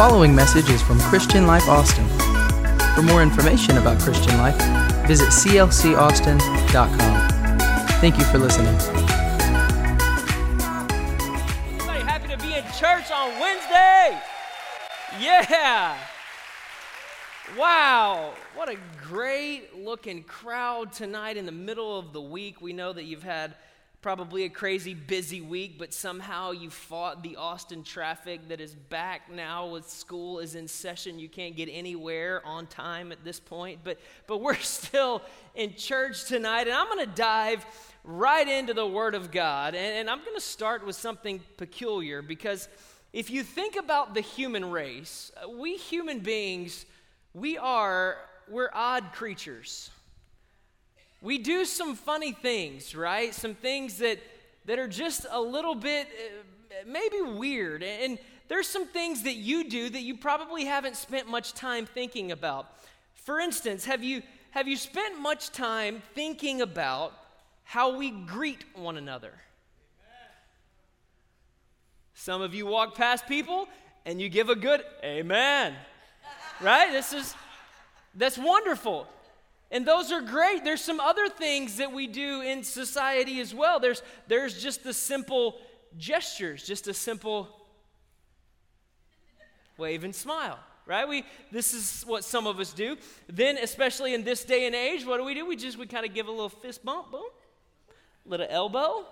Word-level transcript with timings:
following 0.00 0.34
message 0.34 0.70
is 0.70 0.80
from 0.80 0.98
Christian 0.98 1.46
Life 1.46 1.68
Austin. 1.68 2.08
For 2.94 3.02
more 3.02 3.22
information 3.22 3.76
about 3.76 4.00
Christian 4.00 4.34
Life, 4.38 4.56
visit 5.06 5.28
clcaustin.com. 5.28 7.28
Thank 8.00 8.16
you 8.16 8.24
for 8.24 8.38
listening. 8.38 8.74
Everybody 11.66 12.00
happy 12.00 12.28
to 12.28 12.38
be 12.38 12.54
in 12.54 12.64
church 12.78 13.10
on 13.10 13.38
Wednesday? 13.38 14.18
Yeah. 15.20 15.98
Wow. 17.58 18.32
What 18.54 18.70
a 18.70 18.78
great 19.06 19.76
looking 19.76 20.22
crowd 20.22 20.94
tonight 20.94 21.36
in 21.36 21.44
the 21.44 21.52
middle 21.52 21.98
of 21.98 22.14
the 22.14 22.22
week. 22.22 22.62
We 22.62 22.72
know 22.72 22.94
that 22.94 23.04
you've 23.04 23.22
had 23.22 23.54
probably 24.02 24.44
a 24.44 24.48
crazy 24.48 24.94
busy 24.94 25.42
week, 25.42 25.78
but 25.78 25.92
somehow 25.92 26.52
you 26.52 26.70
fought 26.70 27.22
the 27.22 27.36
Austin 27.36 27.82
traffic 27.82 28.48
that 28.48 28.60
is 28.60 28.74
back 28.74 29.30
now 29.30 29.66
with 29.66 29.88
school 29.88 30.38
is 30.38 30.54
in 30.54 30.66
session. 30.66 31.18
You 31.18 31.28
can't 31.28 31.54
get 31.54 31.68
anywhere 31.70 32.40
on 32.46 32.66
time 32.66 33.12
at 33.12 33.24
this 33.24 33.38
point, 33.38 33.80
but 33.84 33.98
but 34.26 34.40
we're 34.40 34.54
still 34.60 35.22
in 35.54 35.74
church 35.74 36.24
tonight, 36.24 36.62
and 36.62 36.72
I'm 36.72 36.86
to 37.06 37.14
dive 37.14 37.66
right 38.02 38.48
into 38.48 38.72
the 38.72 38.86
Word 38.86 39.14
of 39.14 39.30
God, 39.30 39.74
and, 39.74 39.98
and 39.98 40.10
I'm 40.10 40.20
to 40.34 40.40
start 40.40 40.86
with 40.86 40.96
something 40.96 41.40
peculiar 41.58 42.22
because 42.22 42.68
if 43.12 43.28
you 43.28 43.42
think 43.42 43.76
about 43.76 44.14
the 44.14 44.22
human 44.22 44.70
race, 44.70 45.30
we 45.58 45.76
human 45.76 46.20
beings, 46.20 46.86
we 47.34 47.58
are 47.58 48.16
we're 48.48 48.70
odd 48.72 49.12
creatures 49.12 49.90
we 51.22 51.38
do 51.38 51.64
some 51.64 51.94
funny 51.94 52.32
things, 52.32 52.94
right? 52.94 53.34
Some 53.34 53.54
things 53.54 53.98
that, 53.98 54.18
that 54.64 54.78
are 54.78 54.88
just 54.88 55.26
a 55.30 55.40
little 55.40 55.74
bit 55.74 56.08
uh, 56.08 56.74
maybe 56.86 57.20
weird. 57.20 57.82
And 57.82 58.18
there's 58.48 58.66
some 58.66 58.86
things 58.86 59.22
that 59.24 59.34
you 59.34 59.68
do 59.68 59.90
that 59.90 60.00
you 60.00 60.16
probably 60.16 60.64
haven't 60.64 60.96
spent 60.96 61.28
much 61.28 61.52
time 61.52 61.86
thinking 61.86 62.32
about. 62.32 62.66
For 63.14 63.38
instance, 63.38 63.84
have 63.84 64.02
you, 64.02 64.22
have 64.50 64.66
you 64.66 64.76
spent 64.76 65.20
much 65.20 65.50
time 65.50 66.02
thinking 66.14 66.62
about 66.62 67.12
how 67.64 67.96
we 67.96 68.10
greet 68.10 68.64
one 68.74 68.96
another? 68.96 69.32
Some 72.14 72.42
of 72.42 72.54
you 72.54 72.66
walk 72.66 72.96
past 72.96 73.26
people 73.26 73.68
and 74.04 74.20
you 74.20 74.28
give 74.28 74.50
a 74.50 74.56
good 74.56 74.82
amen. 75.02 75.74
right? 76.60 76.90
This 76.92 77.12
is 77.12 77.34
that's 78.14 78.36
wonderful. 78.36 79.06
And 79.70 79.86
those 79.86 80.10
are 80.10 80.20
great. 80.20 80.64
There's 80.64 80.80
some 80.80 80.98
other 80.98 81.28
things 81.28 81.76
that 81.76 81.92
we 81.92 82.06
do 82.06 82.40
in 82.40 82.64
society 82.64 83.40
as 83.40 83.54
well. 83.54 83.78
There's, 83.78 84.02
there's 84.26 84.60
just 84.60 84.82
the 84.82 84.92
simple 84.92 85.60
gestures, 85.96 86.66
just 86.66 86.88
a 86.88 86.94
simple 86.94 87.48
wave 89.78 90.02
and 90.04 90.14
smile, 90.14 90.58
right? 90.86 91.08
We, 91.08 91.24
this 91.52 91.72
is 91.72 92.02
what 92.02 92.24
some 92.24 92.46
of 92.46 92.58
us 92.58 92.72
do. 92.72 92.96
Then, 93.28 93.58
especially 93.58 94.12
in 94.12 94.24
this 94.24 94.44
day 94.44 94.66
and 94.66 94.74
age, 94.74 95.06
what 95.06 95.18
do 95.18 95.24
we 95.24 95.34
do? 95.34 95.46
We 95.46 95.56
just, 95.56 95.78
we 95.78 95.86
kind 95.86 96.04
of 96.04 96.14
give 96.14 96.26
a 96.26 96.30
little 96.30 96.48
fist 96.48 96.84
bump, 96.84 97.12
boom, 97.12 97.22
little 98.26 98.46
elbow. 98.50 99.06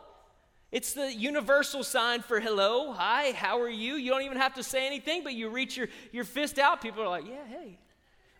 It's 0.70 0.92
the 0.92 1.10
universal 1.12 1.82
sign 1.82 2.20
for 2.20 2.40
hello, 2.40 2.92
hi, 2.92 3.32
how 3.32 3.60
are 3.60 3.70
you? 3.70 3.94
You 3.94 4.10
don't 4.10 4.22
even 4.22 4.36
have 4.36 4.54
to 4.54 4.62
say 4.62 4.86
anything, 4.86 5.24
but 5.24 5.32
you 5.32 5.48
reach 5.48 5.76
your, 5.76 5.88
your 6.12 6.24
fist 6.24 6.58
out. 6.58 6.82
People 6.82 7.02
are 7.02 7.08
like, 7.08 7.26
yeah, 7.26 7.46
hey, 7.48 7.78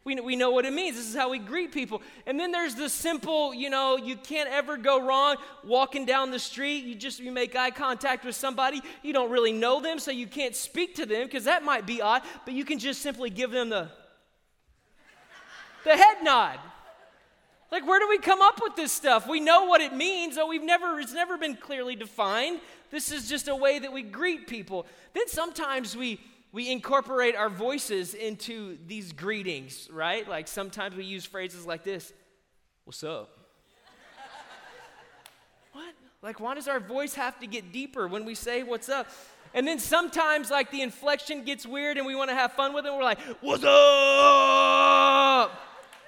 we, 0.08 0.20
we 0.20 0.36
know 0.36 0.50
what 0.50 0.64
it 0.64 0.72
means. 0.72 0.96
This 0.96 1.06
is 1.06 1.14
how 1.14 1.28
we 1.28 1.38
greet 1.38 1.70
people. 1.70 2.00
And 2.26 2.40
then 2.40 2.50
there's 2.50 2.74
the 2.74 2.88
simple, 2.88 3.52
you 3.52 3.68
know, 3.68 3.98
you 3.98 4.16
can't 4.16 4.48
ever 4.48 4.78
go 4.78 5.06
wrong 5.06 5.36
walking 5.62 6.06
down 6.06 6.30
the 6.30 6.38
street. 6.38 6.84
You 6.84 6.94
just 6.94 7.20
you 7.20 7.30
make 7.30 7.54
eye 7.54 7.70
contact 7.70 8.24
with 8.24 8.34
somebody. 8.34 8.80
You 9.02 9.12
don't 9.12 9.30
really 9.30 9.52
know 9.52 9.82
them, 9.82 9.98
so 9.98 10.10
you 10.10 10.26
can't 10.26 10.56
speak 10.56 10.94
to 10.94 11.04
them 11.04 11.26
because 11.26 11.44
that 11.44 11.62
might 11.62 11.86
be 11.86 12.00
odd, 12.00 12.22
but 12.46 12.54
you 12.54 12.64
can 12.64 12.78
just 12.78 13.02
simply 13.02 13.28
give 13.28 13.50
them 13.50 13.68
the 13.68 13.90
the 15.84 15.96
head 15.96 16.18
nod. 16.22 16.58
Like, 17.70 17.86
where 17.86 18.00
do 18.00 18.08
we 18.08 18.18
come 18.18 18.40
up 18.40 18.60
with 18.62 18.76
this 18.76 18.92
stuff? 18.92 19.28
We 19.28 19.40
know 19.40 19.66
what 19.66 19.82
it 19.82 19.92
means, 19.94 20.36
though 20.36 20.46
we've 20.48 20.62
never, 20.62 20.98
it's 21.00 21.12
never 21.12 21.36
been 21.36 21.54
clearly 21.54 21.96
defined. 21.96 22.60
This 22.90 23.12
is 23.12 23.28
just 23.28 23.46
a 23.46 23.54
way 23.54 23.78
that 23.78 23.92
we 23.92 24.02
greet 24.02 24.46
people. 24.46 24.86
Then 25.12 25.28
sometimes 25.28 25.94
we 25.94 26.18
we 26.52 26.70
incorporate 26.70 27.36
our 27.36 27.50
voices 27.50 28.14
into 28.14 28.78
these 28.86 29.12
greetings, 29.12 29.88
right? 29.92 30.28
Like 30.28 30.48
sometimes 30.48 30.96
we 30.96 31.04
use 31.04 31.24
phrases 31.24 31.66
like 31.66 31.84
this 31.84 32.12
What's 32.84 33.04
up? 33.04 33.28
what? 35.72 35.94
Like, 36.22 36.40
why 36.40 36.54
does 36.54 36.68
our 36.68 36.80
voice 36.80 37.14
have 37.14 37.38
to 37.40 37.46
get 37.46 37.70
deeper 37.70 38.08
when 38.08 38.24
we 38.24 38.34
say 38.34 38.62
what's 38.62 38.88
up? 38.88 39.10
And 39.52 39.68
then 39.68 39.78
sometimes, 39.78 40.50
like, 40.50 40.70
the 40.70 40.80
inflection 40.80 41.44
gets 41.44 41.66
weird 41.66 41.98
and 41.98 42.06
we 42.06 42.14
want 42.14 42.30
to 42.30 42.34
have 42.34 42.52
fun 42.52 42.72
with 42.72 42.86
it. 42.86 42.92
we're 42.92 43.02
like, 43.02 43.20
What's 43.42 43.62
up? 43.62 45.52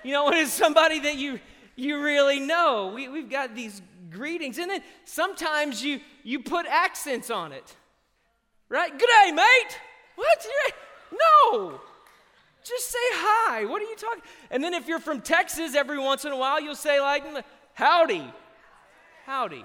You 0.03 0.13
know, 0.13 0.25
when 0.25 0.39
it's 0.39 0.53
somebody 0.53 1.01
that 1.01 1.17
you 1.17 1.39
you 1.77 2.03
really 2.03 2.41
know. 2.41 2.93
We, 2.95 3.09
we've 3.09 3.31
got 3.31 3.55
these 3.55 3.81
greetings. 4.11 4.59
And 4.59 4.71
then 4.71 4.83
sometimes 5.05 5.85
you 5.85 6.01
you 6.23 6.41
put 6.41 6.67
accents 6.67 7.31
on 7.31 7.53
it. 7.53 7.77
Right? 8.69 8.91
Good 8.91 9.09
day, 9.25 9.33
mate. 9.33 9.79
What? 10.21 10.47
No. 11.13 11.81
Just 12.63 12.91
say 12.91 12.99
hi. 13.01 13.65
What 13.65 13.81
are 13.81 13.87
you 13.87 13.97
talking? 13.97 14.23
And 14.51 14.63
then 14.63 14.75
if 14.75 14.87
you're 14.87 15.01
from 15.01 15.23
Texas, 15.23 15.75
every 15.75 15.99
once 15.99 16.27
in 16.27 16.33
a 16.33 16.37
while 16.37 16.61
you'll 16.61 16.75
say 16.75 17.01
like 17.01 17.25
howdy. 17.73 18.31
Howdy. 19.25 19.65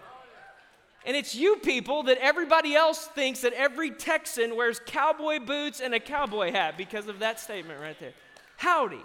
And 1.06 1.16
it's 1.16 1.36
you 1.36 1.58
people 1.58 2.04
that 2.04 2.18
everybody 2.20 2.74
else 2.74 3.06
thinks 3.08 3.42
that 3.42 3.52
every 3.52 3.92
Texan 3.92 4.56
wears 4.56 4.80
cowboy 4.86 5.40
boots 5.40 5.82
and 5.82 5.94
a 5.94 6.00
cowboy 6.00 6.52
hat 6.52 6.78
because 6.78 7.08
of 7.08 7.20
that 7.20 7.40
statement 7.40 7.82
right 7.82 8.00
there. 8.00 8.14
Howdy. 8.56 9.04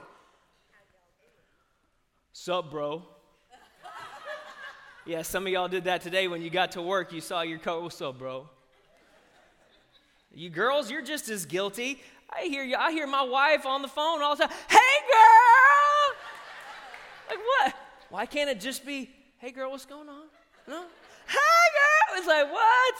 Sup, 2.32 2.71
bro? 2.71 3.03
yeah, 5.05 5.22
some 5.22 5.47
of 5.47 5.53
y'all 5.53 5.69
did 5.69 5.84
that 5.84 6.00
today 6.00 6.28
when 6.28 6.43
you 6.43 6.49
got 6.49 6.72
to 6.72 6.81
work. 6.81 7.12
You 7.12 7.21
saw 7.21 7.43
your 7.43 7.59
coat. 7.59 7.82
What's 7.82 8.00
up, 8.00 8.19
bro? 8.19 8.49
You 10.32 10.48
girls, 10.50 10.91
you're 10.91 11.02
just 11.02 11.28
as 11.28 11.44
guilty. 11.44 12.00
I 12.30 12.44
hear 12.44 12.62
you. 12.62 12.76
I 12.76 12.92
hear 12.92 13.06
my 13.06 13.22
wife 13.22 13.66
on 13.66 13.82
the 13.82 13.88
phone 13.88 14.22
all 14.22 14.36
the 14.36 14.44
time. 14.44 14.52
Hey, 14.68 14.76
girl. 15.10 16.16
Like 17.28 17.38
what? 17.38 17.74
Why 18.10 18.26
can't 18.26 18.48
it 18.48 18.60
just 18.60 18.86
be, 18.86 19.10
hey, 19.38 19.50
girl, 19.50 19.70
what's 19.70 19.86
going 19.86 20.08
on? 20.08 20.24
No. 20.69 20.84
Hey, 21.26 21.36
girl. 21.36 22.19
It's 22.19 22.26
like 22.26 22.52
what? 22.52 22.94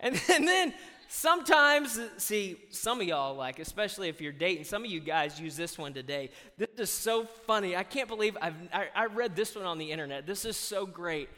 And, 0.00 0.22
and 0.30 0.48
then 0.48 0.74
sometimes, 1.08 2.00
see, 2.16 2.56
some 2.70 3.00
of 3.00 3.06
y'all 3.06 3.34
like, 3.36 3.58
especially 3.58 4.08
if 4.08 4.20
you're 4.20 4.32
dating, 4.32 4.64
some 4.64 4.84
of 4.84 4.90
you 4.90 5.00
guys 5.00 5.38
use 5.38 5.56
this 5.56 5.76
one 5.76 5.92
today. 5.92 6.30
This 6.56 6.68
is 6.78 6.90
so 6.90 7.24
funny. 7.46 7.76
I 7.76 7.82
can't 7.82 8.08
believe 8.08 8.36
I've, 8.40 8.54
I, 8.72 8.88
I 8.94 9.06
read 9.06 9.36
this 9.36 9.54
one 9.54 9.66
on 9.66 9.78
the 9.78 9.90
internet. 9.90 10.26
This 10.26 10.44
is 10.44 10.56
so 10.56 10.86
great. 10.86 11.28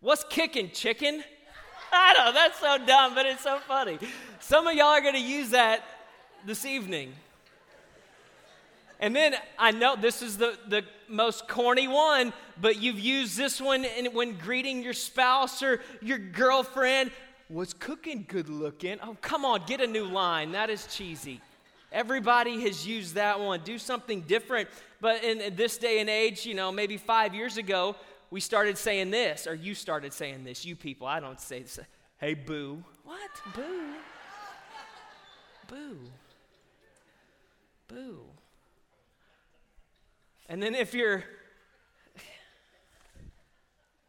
What's 0.00 0.24
kicking, 0.24 0.70
chicken? 0.70 1.22
I 1.92 2.14
know, 2.14 2.32
that's 2.32 2.58
so 2.60 2.78
dumb, 2.86 3.14
but 3.14 3.26
it's 3.26 3.42
so 3.42 3.58
funny. 3.66 3.98
Some 4.38 4.66
of 4.66 4.74
y'all 4.74 4.86
are 4.86 5.00
going 5.00 5.14
to 5.14 5.20
use 5.20 5.50
that 5.50 5.84
this 6.46 6.64
evening. 6.64 7.12
And 9.00 9.16
then 9.16 9.34
I 9.58 9.70
know 9.70 9.96
this 9.96 10.20
is 10.20 10.36
the, 10.36 10.58
the 10.68 10.84
most 11.08 11.48
corny 11.48 11.88
one, 11.88 12.32
but 12.60 12.80
you've 12.80 13.00
used 13.00 13.36
this 13.36 13.60
one 13.60 13.84
in, 13.84 14.06
when 14.12 14.36
greeting 14.36 14.82
your 14.82 14.92
spouse 14.92 15.62
or 15.62 15.80
your 16.02 16.18
girlfriend. 16.18 17.10
Was 17.48 17.72
cooking 17.72 18.24
good 18.28 18.48
looking? 18.48 18.98
Oh, 19.02 19.16
come 19.20 19.44
on, 19.44 19.62
get 19.66 19.80
a 19.80 19.86
new 19.86 20.04
line. 20.04 20.52
That 20.52 20.70
is 20.70 20.86
cheesy. 20.86 21.40
Everybody 21.90 22.60
has 22.60 22.86
used 22.86 23.16
that 23.16 23.40
one. 23.40 23.60
Do 23.64 23.78
something 23.78 24.20
different. 24.20 24.68
But 25.00 25.24
in, 25.24 25.40
in 25.40 25.56
this 25.56 25.76
day 25.76 25.98
and 25.98 26.08
age, 26.08 26.46
you 26.46 26.54
know, 26.54 26.70
maybe 26.70 26.96
five 26.96 27.34
years 27.34 27.56
ago, 27.56 27.96
we 28.30 28.40
started 28.40 28.78
saying 28.78 29.10
this, 29.10 29.46
or 29.46 29.54
you 29.54 29.74
started 29.74 30.12
saying 30.12 30.44
this, 30.44 30.64
you 30.64 30.76
people. 30.76 31.06
I 31.06 31.20
don't 31.20 31.40
say 31.40 31.62
this. 31.62 31.78
Hey, 32.18 32.34
boo. 32.34 32.82
What? 33.04 33.30
Boo. 33.54 33.94
Boo. 35.68 35.98
Boo. 37.88 38.20
And 40.48 40.62
then 40.62 40.74
if 40.74 40.94
you're 40.94 41.24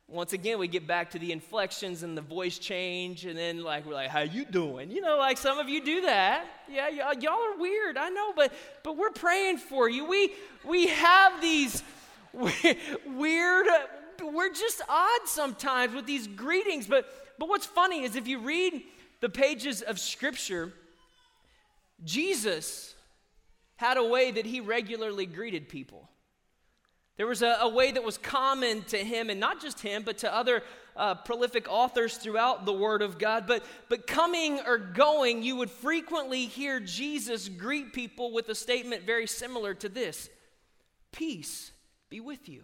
once 0.08 0.34
again 0.34 0.60
we 0.60 0.68
get 0.68 0.86
back 0.86 1.12
to 1.12 1.20
the 1.20 1.32
inflections 1.32 2.04
and 2.04 2.18
the 2.18 2.22
voice 2.22 2.58
change 2.58 3.26
and 3.26 3.38
then 3.38 3.64
like 3.64 3.86
we're 3.86 3.94
like 3.94 4.10
how 4.10 4.20
you 4.20 4.44
doing 4.44 4.92
you 4.92 5.00
know 5.00 5.18
like 5.18 5.38
some 5.38 5.58
of 5.58 5.70
you 5.70 5.82
do 5.82 6.02
that 6.02 6.44
yeah 6.70 6.90
y- 6.90 7.00
uh, 7.00 7.14
y'all 7.22 7.32
are 7.40 7.58
weird 7.58 7.96
i 7.96 8.10
know 8.10 8.34
but 8.36 8.52
but 8.84 8.98
we're 8.98 9.10
praying 9.12 9.58
for 9.58 9.88
you 9.90 10.04
we 10.06 10.34
we 10.66 10.88
have 10.88 11.40
these 11.42 11.82
weird 12.34 13.68
we're 14.34 14.54
just 14.54 14.82
odd 14.88 15.22
sometimes 15.26 15.94
with 15.94 16.06
these 16.06 16.28
greetings. 16.28 16.88
But, 16.88 17.06
but 17.38 17.50
what's 17.50 17.66
funny 17.66 18.04
is 18.04 18.16
if 18.16 18.28
you 18.28 18.40
read 18.40 18.84
the 19.20 19.30
pages 19.30 19.82
of 19.82 20.00
Scripture, 20.00 20.74
Jesus 22.04 22.96
had 23.76 23.98
a 23.98 24.04
way 24.04 24.32
that 24.32 24.46
he 24.46 24.60
regularly 24.60 25.26
greeted 25.26 25.70
people. 25.70 26.08
There 27.18 27.28
was 27.28 27.42
a, 27.42 27.58
a 27.62 27.70
way 27.70 27.92
that 27.92 28.04
was 28.04 28.18
common 28.18 28.84
to 28.86 28.98
him, 28.98 29.30
and 29.30 29.40
not 29.40 29.62
just 29.62 29.80
him, 29.80 30.04
but 30.04 30.20
to 30.20 30.34
other 30.34 30.64
uh, 30.96 31.16
prolific 31.16 31.68
authors 31.70 32.18
throughout 32.18 32.66
the 32.66 32.74
Word 32.74 33.02
of 33.02 33.20
God. 33.20 33.46
But, 33.48 33.64
but 33.90 34.08
coming 34.08 34.60
or 34.66 34.78
going, 34.78 35.44
you 35.44 35.56
would 35.58 35.70
frequently 35.70 36.46
hear 36.46 36.80
Jesus 36.80 37.50
greet 37.50 37.94
people 37.94 38.34
with 38.34 38.50
a 38.50 38.56
statement 38.56 39.04
very 39.04 39.28
similar 39.28 39.74
to 39.76 39.90
this 39.90 40.30
Peace 41.12 41.72
be 42.10 42.20
with 42.20 42.48
you. 42.48 42.64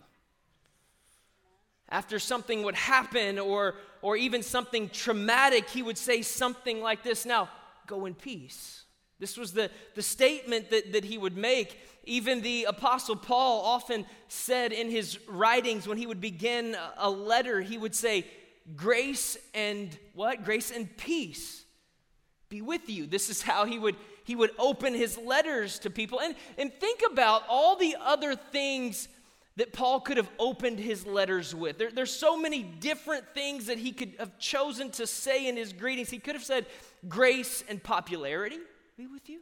After 1.89 2.19
something 2.19 2.63
would 2.63 2.75
happen 2.75 3.39
or, 3.39 3.75
or 4.01 4.17
even 4.17 4.43
something 4.43 4.89
traumatic, 4.89 5.69
he 5.69 5.81
would 5.81 5.97
say 5.97 6.21
something 6.21 6.81
like 6.81 7.03
this 7.03 7.25
Now, 7.25 7.49
go 7.87 8.05
in 8.05 8.13
peace. 8.13 8.83
This 9.19 9.37
was 9.37 9.53
the, 9.53 9.71
the 9.95 10.03
statement 10.03 10.69
that, 10.69 10.93
that 10.93 11.03
he 11.03 11.17
would 11.17 11.35
make. 11.35 11.79
Even 12.03 12.41
the 12.41 12.65
Apostle 12.65 13.15
Paul 13.15 13.61
often 13.65 14.05
said 14.27 14.71
in 14.71 14.91
his 14.91 15.17
writings 15.27 15.87
when 15.87 15.97
he 15.97 16.05
would 16.05 16.21
begin 16.21 16.77
a 16.97 17.09
letter, 17.09 17.61
he 17.61 17.77
would 17.77 17.95
say, 17.95 18.25
Grace 18.75 19.37
and 19.53 19.97
what? 20.13 20.43
Grace 20.43 20.71
and 20.71 20.95
peace 20.97 21.63
be 22.49 22.61
with 22.61 22.89
you. 22.89 23.05
This 23.05 23.29
is 23.29 23.41
how 23.41 23.65
he 23.65 23.79
would 23.79 23.95
he 24.23 24.35
would 24.35 24.51
open 24.59 24.93
his 24.93 25.17
letters 25.17 25.79
to 25.79 25.89
people. 25.89 26.19
And, 26.19 26.35
and 26.57 26.73
think 26.73 26.99
about 27.09 27.43
all 27.47 27.77
the 27.77 27.95
other 27.97 28.35
things 28.35 29.07
that 29.57 29.73
Paul 29.73 29.99
could 29.99 30.17
have 30.17 30.29
opened 30.37 30.79
his 30.79 31.05
letters 31.05 31.53
with. 31.53 31.79
There, 31.79 31.91
there's 31.91 32.13
so 32.13 32.37
many 32.37 32.61
different 32.61 33.25
things 33.33 33.65
that 33.65 33.79
he 33.79 33.91
could 33.91 34.13
have 34.19 34.37
chosen 34.37 34.91
to 34.91 35.07
say 35.07 35.47
in 35.47 35.57
his 35.57 35.73
greetings. 35.73 36.09
He 36.09 36.19
could 36.19 36.35
have 36.35 36.43
said, 36.43 36.67
Grace 37.07 37.63
and 37.67 37.81
popularity 37.81 38.59
be 38.97 39.07
with 39.07 39.29
you. 39.29 39.39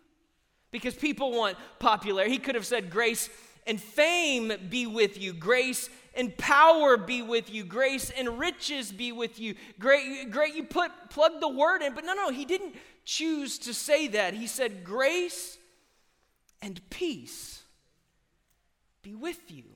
Because 0.71 0.95
people 0.95 1.31
want 1.31 1.57
popularity. 1.79 2.31
He 2.31 2.39
could 2.39 2.55
have 2.55 2.65
said, 2.65 2.89
Grace 2.89 3.29
and 3.67 3.79
fame 3.79 4.53
be 4.69 4.87
with 4.87 5.21
you. 5.21 5.33
Grace 5.33 5.89
and 6.15 6.35
power 6.37 6.95
be 6.95 7.21
with 7.21 7.53
you. 7.53 7.65
Grace 7.65 8.09
and 8.09 8.39
riches 8.39 8.93
be 8.93 9.11
with 9.11 9.37
you. 9.37 9.55
Great, 9.79 10.31
great. 10.31 10.55
You 10.55 10.63
put 10.63 10.91
plug 11.09 11.41
the 11.41 11.49
word 11.49 11.81
in, 11.81 11.93
but 11.93 12.05
no, 12.05 12.13
no, 12.13 12.29
he 12.29 12.45
didn't 12.45 12.75
choose 13.03 13.59
to 13.59 13.73
say 13.73 14.07
that. 14.07 14.33
He 14.33 14.47
said, 14.47 14.85
Grace 14.85 15.57
and 16.61 16.79
peace 16.89 17.63
be 19.01 19.13
with 19.13 19.51
you. 19.51 19.74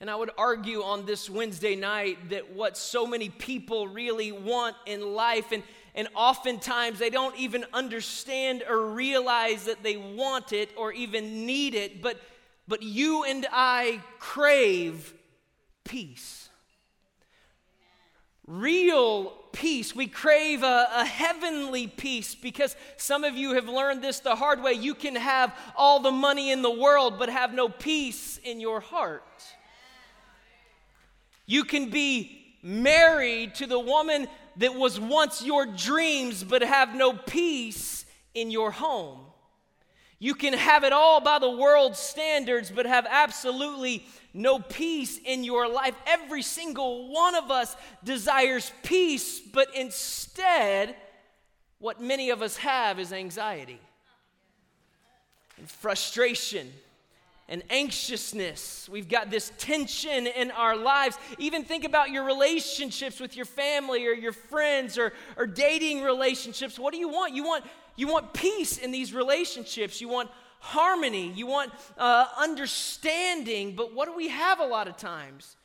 And 0.00 0.10
I 0.10 0.16
would 0.16 0.30
argue 0.38 0.82
on 0.82 1.04
this 1.04 1.28
Wednesday 1.28 1.76
night 1.76 2.30
that 2.30 2.54
what 2.54 2.78
so 2.78 3.06
many 3.06 3.28
people 3.28 3.86
really 3.86 4.32
want 4.32 4.74
in 4.86 5.14
life, 5.14 5.52
and, 5.52 5.62
and 5.94 6.08
oftentimes 6.14 6.98
they 6.98 7.10
don't 7.10 7.36
even 7.36 7.66
understand 7.74 8.64
or 8.66 8.86
realize 8.86 9.64
that 9.64 9.82
they 9.82 9.98
want 9.98 10.54
it 10.54 10.70
or 10.74 10.90
even 10.92 11.44
need 11.44 11.74
it, 11.74 12.00
but, 12.00 12.18
but 12.66 12.82
you 12.82 13.24
and 13.24 13.46
I 13.52 14.00
crave 14.18 15.12
peace. 15.84 16.48
Real 18.46 19.34
peace. 19.52 19.94
We 19.94 20.06
crave 20.06 20.62
a, 20.62 20.88
a, 20.94 21.04
heavenly 21.04 21.86
peace 21.86 22.34
because 22.34 22.74
some 22.96 23.22
of 23.22 23.36
you 23.36 23.54
have 23.54 23.68
learned 23.68 24.02
this 24.02 24.20
the 24.20 24.34
hard 24.34 24.62
way. 24.62 24.72
You 24.72 24.94
can 24.94 25.14
have 25.14 25.56
all 25.76 26.00
the 26.00 26.10
money 26.10 26.50
in 26.50 26.62
the 26.62 26.70
world, 26.70 27.18
but 27.18 27.28
have 27.28 27.52
no 27.52 27.68
peace 27.68 28.38
in 28.38 28.60
your 28.60 28.80
heart. 28.80 29.22
You 31.50 31.64
can 31.64 31.90
be 31.90 32.40
married 32.62 33.56
to 33.56 33.66
the 33.66 33.80
woman 33.80 34.28
that 34.58 34.72
was 34.72 35.00
once 35.00 35.42
your 35.42 35.66
dreams, 35.66 36.44
but 36.44 36.62
have 36.62 36.94
no 36.94 37.12
peace 37.12 38.04
in 38.36 38.52
your 38.52 38.70
home. 38.70 39.18
You 40.20 40.36
can 40.36 40.52
have 40.52 40.84
it 40.84 40.92
all 40.92 41.20
by 41.20 41.40
the 41.40 41.50
world's 41.50 41.98
standards, 41.98 42.70
but 42.70 42.86
have 42.86 43.04
absolutely 43.10 44.06
no 44.32 44.60
peace 44.60 45.18
in 45.18 45.42
your 45.42 45.68
life. 45.68 45.96
Every 46.06 46.42
single 46.42 47.12
one 47.12 47.34
of 47.34 47.50
us 47.50 47.74
desires 48.04 48.70
peace, 48.84 49.40
but 49.40 49.74
instead, 49.74 50.94
what 51.80 52.00
many 52.00 52.30
of 52.30 52.42
us 52.42 52.58
have 52.58 53.00
is 53.00 53.12
anxiety 53.12 53.80
and 55.58 55.68
frustration 55.68 56.70
and 57.50 57.64
anxiousness. 57.68 58.88
We've 58.88 59.08
got 59.08 59.28
this 59.28 59.52
tension 59.58 60.28
in 60.28 60.52
our 60.52 60.76
lives. 60.76 61.18
Even 61.36 61.64
think 61.64 61.84
about 61.84 62.10
your 62.10 62.24
relationships 62.24 63.18
with 63.18 63.36
your 63.36 63.44
family 63.44 64.06
or 64.06 64.12
your 64.12 64.32
friends 64.32 64.96
or, 64.96 65.12
or 65.36 65.46
dating 65.46 66.02
relationships. 66.02 66.78
What 66.78 66.94
do 66.94 66.98
you 66.98 67.08
want? 67.08 67.34
You 67.34 67.44
want 67.44 67.64
you 67.96 68.06
want 68.06 68.32
peace 68.32 68.78
in 68.78 68.92
these 68.92 69.12
relationships. 69.12 70.00
You 70.00 70.08
want 70.08 70.30
harmony. 70.60 71.32
You 71.32 71.46
want 71.46 71.72
uh, 71.98 72.26
understanding. 72.38 73.74
But 73.74 73.94
what 73.94 74.06
do 74.06 74.16
we 74.16 74.28
have 74.28 74.60
a 74.60 74.66
lot 74.66 74.88
of 74.88 74.96
times? 74.96 75.56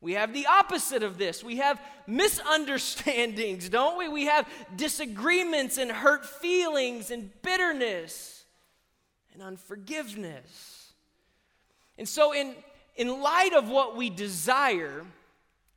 We 0.00 0.14
have 0.14 0.32
the 0.32 0.46
opposite 0.46 1.02
of 1.02 1.18
this. 1.18 1.44
We 1.44 1.58
have 1.58 1.80
misunderstandings, 2.06 3.68
don't 3.68 3.96
we? 3.96 4.08
We 4.08 4.24
have 4.24 4.48
disagreements 4.76 5.78
and 5.78 5.90
hurt 5.90 6.26
feelings 6.26 7.10
and 7.10 7.30
bitterness 7.42 8.44
and 9.32 9.42
unforgiveness. 9.42 10.73
And 11.98 12.08
so, 12.08 12.34
in, 12.34 12.54
in 12.96 13.20
light 13.20 13.52
of 13.52 13.68
what 13.68 13.96
we 13.96 14.10
desire 14.10 15.04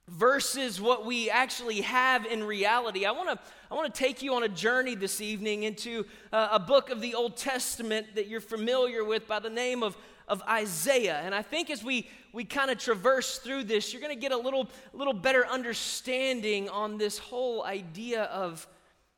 versus 0.08 0.80
what 0.80 1.06
we 1.06 1.30
actually 1.30 1.82
have 1.82 2.26
in 2.26 2.44
reality, 2.44 3.06
I 3.06 3.12
want 3.12 3.30
to 3.30 3.40
I 3.70 3.76
want 3.76 3.94
to 3.94 4.00
take 4.00 4.22
you 4.24 4.34
on 4.36 4.44
a 4.44 4.48
journey 4.48 4.96
this 4.96 5.20
evening 5.20 5.64
into 5.64 6.06
uh, 6.32 6.48
a 6.54 6.60
book 6.60 6.90
of 6.90 7.02
the 7.02 7.16
Old 7.16 7.36
Testament 7.36 8.08
that 8.16 8.28
you're 8.28 8.40
familiar 8.40 9.04
with 9.04 9.28
by 9.28 9.40
the 9.40 9.50
name 9.50 9.84
of, 9.84 9.98
of 10.30 10.42
Isaiah. 10.48 11.20
And 11.22 11.36
I 11.36 11.42
think 11.42 11.70
as 11.70 11.84
we, 11.84 12.08
we 12.32 12.46
kind 12.46 12.72
of 12.72 12.78
traverse 12.78 13.40
through 13.40 13.66
this, 13.66 13.92
you're 13.92 14.02
going 14.02 14.16
to 14.16 14.22
get 14.22 14.32
a 14.32 14.38
little, 14.38 14.70
little 14.94 15.14
better 15.14 15.46
understanding 15.46 16.70
on 16.70 16.98
this 16.98 17.18
whole 17.18 17.66
idea 17.66 18.24
of, 18.24 18.66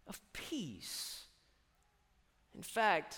of 0.07 0.19
peace. 0.34 1.25
In 2.56 2.63
fact, 2.63 3.16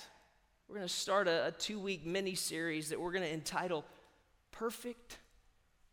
we're 0.71 0.77
going 0.77 0.88
to 0.88 0.94
start 0.94 1.27
a, 1.27 1.47
a 1.47 1.51
two 1.51 1.77
week 1.77 2.06
mini 2.06 2.33
series 2.33 2.88
that 2.89 3.01
we're 3.01 3.12
going 3.12 3.25
to 3.25 3.33
entitle 3.33 3.83
Perfect 4.53 5.18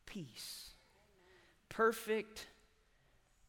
Peace. 0.07 0.71
Perfect 1.69 2.47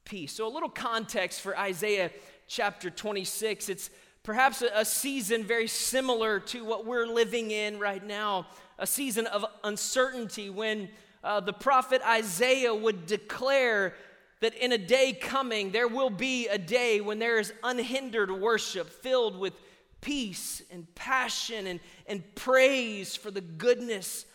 Peace. 0.05 0.33
So, 0.33 0.47
a 0.47 0.49
little 0.49 0.69
context 0.69 1.41
for 1.41 1.55
Isaiah 1.55 2.09
chapter 2.47 2.89
26. 2.89 3.69
It's 3.69 3.91
perhaps 4.23 4.63
a, 4.63 4.69
a 4.73 4.83
season 4.83 5.43
very 5.43 5.67
similar 5.67 6.39
to 6.39 6.65
what 6.65 6.87
we're 6.87 7.05
living 7.05 7.51
in 7.51 7.77
right 7.77 8.03
now, 8.03 8.47
a 8.79 8.87
season 8.87 9.27
of 9.27 9.45
uncertainty 9.63 10.49
when 10.49 10.89
uh, 11.23 11.41
the 11.41 11.53
prophet 11.53 12.01
Isaiah 12.07 12.73
would 12.73 13.05
declare 13.05 13.93
that 14.39 14.55
in 14.55 14.71
a 14.71 14.79
day 14.79 15.13
coming, 15.13 15.69
there 15.69 15.87
will 15.87 16.09
be 16.09 16.47
a 16.47 16.57
day 16.57 17.01
when 17.01 17.19
there 17.19 17.37
is 17.37 17.53
unhindered 17.63 18.31
worship 18.31 18.89
filled 18.89 19.37
with 19.37 19.53
peace 20.01 20.61
and 20.71 20.93
passion 20.95 21.67
and, 21.67 21.79
and 22.07 22.23
praise 22.35 23.15
for 23.15 23.31
the 23.31 23.41
goodness 23.41 24.25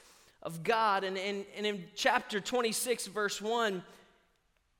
of 0.43 0.63
God. 0.63 1.05
And, 1.05 1.17
and, 1.17 1.45
and 1.57 1.67
in 1.67 1.85
chapter 1.95 2.41
26, 2.41 3.07
verse 3.09 3.41
1, 3.41 3.83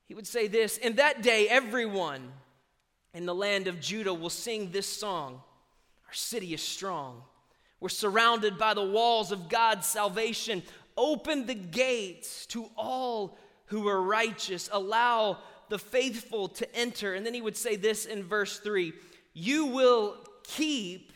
he 0.07 0.13
would 0.13 0.27
say 0.27 0.47
this 0.47 0.77
In 0.77 0.95
that 0.97 1.21
day, 1.21 1.47
everyone 1.49 2.31
in 3.13 3.25
the 3.25 3.35
land 3.35 3.67
of 3.67 3.79
Judah 3.79 4.13
will 4.13 4.29
sing 4.29 4.71
this 4.71 4.87
song 4.87 5.41
Our 6.07 6.13
city 6.13 6.53
is 6.53 6.61
strong. 6.61 7.21
We're 7.79 7.89
surrounded 7.89 8.57
by 8.57 8.73
the 8.73 8.85
walls 8.85 9.31
of 9.31 9.49
God's 9.49 9.85
salvation. 9.85 10.63
Open 10.97 11.45
the 11.45 11.55
gates 11.55 12.45
to 12.47 12.69
all 12.77 13.37
who 13.65 13.87
are 13.87 14.01
righteous. 14.01 14.69
Allow 14.71 15.39
the 15.69 15.79
faithful 15.79 16.47
to 16.47 16.75
enter. 16.75 17.15
And 17.15 17.25
then 17.25 17.33
he 17.33 17.41
would 17.41 17.57
say 17.57 17.75
this 17.75 18.05
in 18.05 18.23
verse 18.23 18.59
3 18.59 18.93
You 19.33 19.65
will 19.65 20.17
keep 20.47 21.11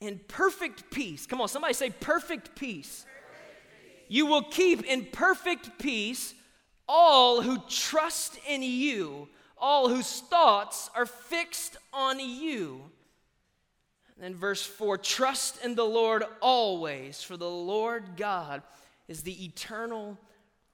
in 0.00 0.20
perfect 0.28 0.90
peace. 0.90 1.26
Come 1.26 1.40
on, 1.40 1.48
somebody 1.48 1.74
say 1.74 1.90
perfect 1.90 2.54
peace. 2.54 3.06
You 4.08 4.26
will 4.26 4.42
keep 4.42 4.84
in 4.84 5.06
perfect 5.06 5.78
peace 5.78 6.34
all 6.86 7.40
who 7.40 7.58
trust 7.68 8.38
in 8.48 8.62
you, 8.62 9.28
all 9.56 9.88
whose 9.88 10.20
thoughts 10.20 10.90
are 10.94 11.06
fixed 11.06 11.76
on 11.92 12.20
you. 12.20 12.82
And 14.16 14.24
then 14.24 14.34
verse 14.34 14.64
4 14.64 14.98
trust 14.98 15.64
in 15.64 15.74
the 15.74 15.84
Lord 15.84 16.24
always, 16.40 17.22
for 17.22 17.36
the 17.36 17.48
Lord 17.48 18.16
God 18.16 18.62
is 19.08 19.22
the 19.22 19.44
eternal 19.44 20.18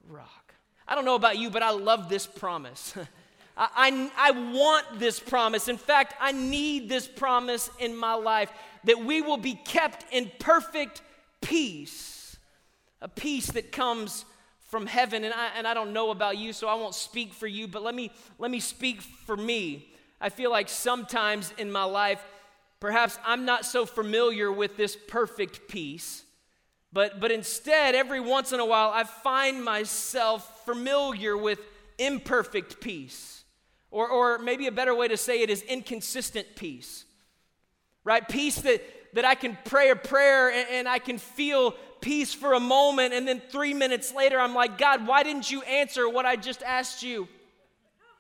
rock. 0.07 0.55
I 0.87 0.95
don't 0.95 1.05
know 1.05 1.15
about 1.15 1.39
you, 1.39 1.51
but 1.51 1.63
I 1.63 1.71
love 1.71 2.09
this 2.09 2.27
promise. 2.27 2.95
I, 3.63 4.11
I, 4.17 4.31
want 4.31 4.99
this 4.99 5.21
promise. 5.21 5.69
In 5.69 5.77
fact, 5.77 6.15
I 6.19 6.33
need 6.33 6.89
this 6.89 7.07
promise 7.07 7.71
in 7.79 7.95
my 7.95 8.15
life 8.15 8.51
that 8.85 9.05
we 9.05 9.21
will 9.21 9.37
be 9.37 9.55
kept 9.55 10.07
in 10.11 10.31
perfect 10.39 11.03
peace, 11.43 12.39
a 13.03 13.09
peace 13.09 13.49
that 13.49 13.71
comes 13.71 14.25
from 14.71 14.87
heaven. 14.87 15.25
And 15.25 15.35
I, 15.35 15.51
and 15.59 15.67
I 15.67 15.75
don't 15.75 15.93
know 15.93 16.11
about 16.11 16.39
you, 16.39 16.55
so 16.55 16.69
I 16.69 16.75
won't 16.75 16.95
speak 16.95 17.35
for 17.35 17.47
you, 17.47 17.69
but 17.69 17.83
let 17.83 17.95
me, 17.95 18.11
let 18.39 18.51
me 18.51 18.61
speak 18.61 19.03
for 19.03 19.37
me. 19.37 19.93
I 20.23 20.31
feel 20.31 20.51
like 20.51 20.71
sometimes 20.71 21.53
in 21.59 21.71
my 21.71 21.85
life, 21.85 22.25
perhaps 22.81 23.19
I'm 23.27 23.45
not 23.45 23.67
so 23.67 23.85
familiar 23.85 24.51
with 24.51 24.79
this 24.79 24.97
perfect 24.97 25.69
peace 25.69 26.25
But, 26.93 27.21
but 27.21 27.31
instead, 27.31 27.95
every 27.95 28.21
once 28.21 28.53
in 28.53 28.61
a 28.61 28.65
while, 28.65 28.91
I 28.91 29.05
find 29.05 29.63
myself 29.63 30.65
familiar 30.65 31.37
with 31.37 31.61
imperfect 31.99 32.81
peace. 32.81 33.40
Or, 33.91 34.09
or 34.09 34.39
maybe 34.39 34.67
a 34.67 34.73
better 34.73 34.95
way 34.95 35.09
to 35.09 35.17
say 35.17 35.43
it 35.43 35.51
is 35.51 35.63
inconsistent 35.63 36.55
peace. 36.55 37.05
Right? 38.05 38.27
Peace 38.27 38.61
that, 38.63 38.83
that 39.15 39.25
I 39.25 39.35
can 39.35 39.59
pray 39.65 39.91
a 39.91 39.97
prayer 39.97 40.51
and, 40.51 40.69
and 40.71 40.89
I 40.89 40.99
can 40.99 41.19
feel 41.19 41.75
peace 42.01 42.33
for 42.33 42.55
a 42.55 42.61
moment, 42.61 43.13
and 43.13 43.27
then 43.27 43.43
three 43.51 43.75
minutes 43.75 44.15
later, 44.15 44.39
I'm 44.39 44.55
like, 44.55 44.79
God, 44.79 45.07
why 45.07 45.23
didn't 45.23 45.51
you 45.51 45.63
answer 45.63 46.09
what 46.09 46.27
I 46.27 46.37
just 46.37 46.63
asked 46.63 47.03
you? 47.03 47.29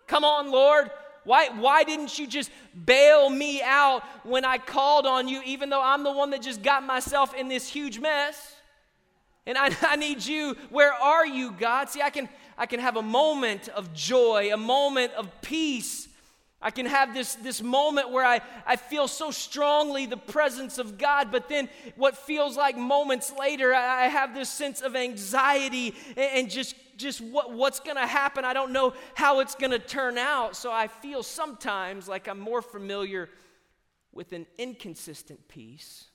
Come 0.07 0.25
on, 0.25 0.51
Lord. 0.51 0.91
Why, 1.25 1.49
why 1.51 1.85
didn't 1.85 2.19
you 2.19 2.27
just 2.27 2.51
bail 2.87 3.29
me 3.29 3.63
out 3.63 4.03
when 4.25 4.45
I 4.45 4.59
called 4.59 5.07
on 5.07 5.29
you, 5.29 5.43
even 5.45 5.71
though 5.71 5.83
I'm 5.83 6.03
the 6.03 6.13
one 6.13 6.31
that 6.31 6.43
just 6.43 6.63
got 6.63 6.83
myself 6.83 7.35
in 7.35 7.49
this 7.49 7.69
huge 7.69 8.01
mess? 8.01 8.57
And 9.47 9.59
I, 9.59 9.71
I 9.83 9.97
need 9.97 10.25
you. 10.25 10.57
Where 10.71 10.93
are 10.93 11.27
you, 11.27 11.53
God? 11.53 11.91
See, 11.91 12.03
I 12.03 12.11
can, 12.11 12.29
I 12.61 12.67
can 12.67 12.79
have 12.79 12.99
a 12.99 13.03
moment 13.03 13.71
of 13.71 13.95
joy, 13.95 14.51
a 14.53 14.57
moment 14.59 15.15
of 15.15 15.41
peace. 15.41 16.09
I 16.61 16.71
can 16.71 16.85
have 16.85 17.15
this, 17.15 17.37
this 17.37 17.63
moment 17.63 18.11
where 18.11 18.27
I, 18.27 18.43
I 18.67 18.77
feel 18.77 19.09
so 19.09 19.31
strongly 19.31 20.05
the 20.05 20.19
presence 20.19 20.77
of 20.77 20.99
God, 20.99 21.33
but 21.33 21.49
then 21.49 21.71
what 21.97 22.19
feels 22.19 22.59
like 22.59 22.77
moments 22.77 23.33
later, 23.33 23.73
I, 23.73 24.05
I 24.05 24.09
have 24.09 24.35
this 24.35 24.51
sense 24.51 24.83
of 24.83 24.95
anxiety 24.95 25.95
and, 26.19 26.19
and 26.19 26.51
just, 26.51 26.77
just 26.99 27.23
what, 27.23 27.51
what's 27.51 27.81
going 27.81 27.97
to 27.97 28.07
happen. 28.07 28.45
I 28.45 28.53
don't 28.53 28.73
know 28.73 28.93
how 29.15 29.41
it's 29.41 29.55
going 29.55 29.71
to 29.71 29.79
turn 29.79 30.19
out. 30.19 30.55
So 30.55 30.71
I 30.71 30.87
feel 30.87 31.23
sometimes 31.23 32.09
like 32.09 32.29
I'm 32.29 32.39
more 32.39 32.61
familiar 32.61 33.31
with 34.13 34.35
an 34.35 34.47
inconsistent 34.59 35.49
peace 35.49 36.09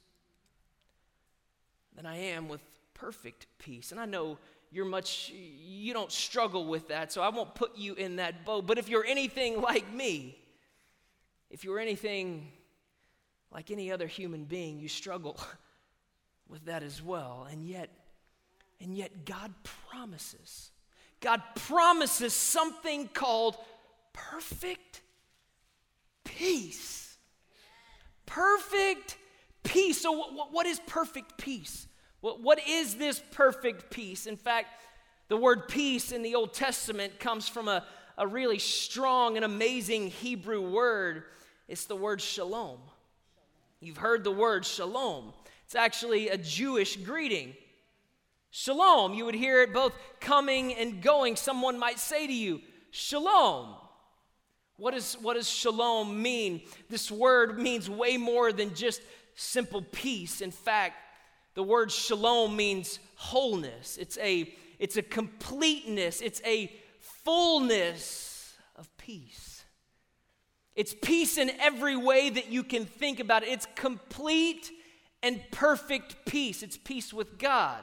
than 1.96 2.06
I 2.06 2.18
am 2.18 2.48
with 2.48 2.62
perfect 2.94 3.48
peace. 3.58 3.92
And 3.92 4.00
I 4.00 4.06
know 4.06 4.38
you're 4.76 4.84
much, 4.84 5.32
you 5.34 5.94
don't 5.94 6.12
struggle 6.12 6.66
with 6.68 6.90
that, 6.90 7.10
so 7.14 7.22
I 7.22 7.30
won't 7.30 7.56
put 7.56 7.78
you 7.78 7.94
in 7.94 8.18
that 8.18 8.44
boat. 8.44 8.68
But 8.68 8.78
if 8.78 8.90
you're 8.90 9.06
anything 9.06 9.62
like 9.62 9.90
me, 9.94 10.38
if 11.50 11.64
you're 11.64 11.80
anything 11.80 12.52
like 13.54 13.72
any 13.72 13.90
other 13.90 14.06
human 14.06 14.44
being, 14.44 14.78
you 14.78 14.90
struggle 14.90 15.40
with 16.50 16.66
that 16.66 16.84
as 16.84 17.02
well. 17.02 17.48
And 17.50 17.66
yet, 17.66 17.90
and 18.82 18.98
yet 18.98 19.24
God 19.24 19.54
promises. 19.90 20.72
God 21.22 21.42
promises 21.56 22.34
something 22.34 23.08
called 23.08 23.56
perfect 24.12 25.00
peace. 26.26 27.16
Perfect 28.26 29.16
peace. 29.64 30.02
So, 30.02 30.12
what, 30.52 30.66
is 30.66 30.82
perfect 30.86 31.38
peace? 31.38 31.88
What 32.34 32.60
is 32.68 32.96
this 32.96 33.22
perfect 33.32 33.92
peace? 33.92 34.26
In 34.26 34.36
fact, 34.36 34.70
the 35.28 35.38
word 35.38 35.68
peace 35.68 36.12
in 36.12 36.24
the 36.24 36.34
Old 36.34 36.54
Testament 36.54 37.20
comes 37.20 37.48
from 37.48 37.68
a, 37.68 37.86
a 38.18 38.26
really 38.26 38.58
strong 38.58 39.36
and 39.36 39.46
amazing 39.46 40.08
Hebrew 40.08 40.68
word. 40.72 41.24
It's 41.68 41.86
the 41.86 41.96
word 41.96 42.20
shalom. 42.22 42.80
You've 43.80 43.98
heard 43.98 44.24
the 44.24 44.32
word 44.32 44.66
shalom. 44.66 45.34
It's 45.66 45.76
actually 45.76 46.30
a 46.30 46.38
Jewish 46.38 46.96
greeting. 46.96 47.54
Shalom. 48.50 49.14
You 49.14 49.26
would 49.26 49.36
hear 49.36 49.62
it 49.62 49.72
both 49.72 49.94
coming 50.20 50.74
and 50.74 51.04
going. 51.04 51.36
Someone 51.36 51.78
might 51.78 52.00
say 52.00 52.26
to 52.26 52.34
you, 52.34 52.62
Shalom. 52.90 53.76
What, 54.78 54.94
is, 54.94 55.16
what 55.22 55.36
does 55.36 55.50
shalom 55.50 56.22
mean? 56.22 56.62
This 56.90 57.12
word 57.12 57.60
means 57.60 57.90
way 57.90 58.18
more 58.18 58.52
than 58.52 58.74
just 58.74 59.02
simple 59.36 59.82
peace. 59.82 60.42
In 60.42 60.52
fact, 60.52 60.96
the 61.56 61.64
word 61.64 61.92
shalom 61.92 62.56
means 62.56 63.00
wholeness. 63.16 63.98
It's 63.98 64.18
a, 64.20 64.54
it's 64.78 64.98
a 64.98 65.02
completeness. 65.02 66.22
It's 66.22 66.42
a 66.46 66.72
fullness 67.00 68.54
of 68.76 68.96
peace. 68.98 69.64
It's 70.76 70.94
peace 70.94 71.38
in 71.38 71.50
every 71.60 71.96
way 71.96 72.30
that 72.30 72.52
you 72.52 72.62
can 72.62 72.86
think 72.86 73.22
about 73.22 73.44
it. 73.44 73.50
It's 73.50 73.68
complete 73.76 74.70
and 75.24 75.42
perfect 75.52 76.26
peace. 76.26 76.62
It's 76.62 76.78
peace 76.78 77.14
with 77.14 77.40
God. 77.40 77.82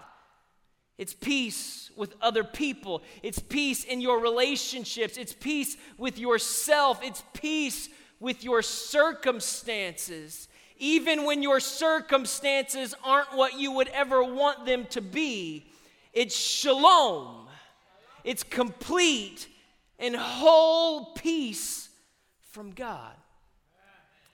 It's 0.99 1.15
peace 1.15 1.91
with 1.97 2.15
other 2.21 2.45
people. 2.45 3.03
It's 3.23 3.39
peace 3.39 3.85
in 3.85 4.03
your 4.03 4.21
relationships. 4.21 5.17
It's 5.17 5.33
peace 5.33 5.79
with 5.97 6.19
yourself. 6.19 7.01
It's 7.03 7.23
peace 7.33 7.89
with 8.21 8.45
your 8.45 8.61
circumstances 8.61 10.49
even 10.83 11.25
when 11.25 11.45
your 11.45 11.61
circumstances 11.61 12.93
aren't 13.05 13.33
what 13.37 13.57
you 13.57 13.71
would 13.71 13.87
ever 13.89 14.25
want 14.25 14.67
them 14.67 14.85
to 14.87 15.01
be. 15.01 15.65
It's 16.13 16.37
shalom, 16.37 17.47
it's 18.25 18.43
complete 18.43 19.47
and 20.01 20.17
whole 20.17 21.13
peace 21.15 21.89
from 22.51 22.73
God. 22.73 23.15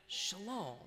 Shalom. 0.06 0.78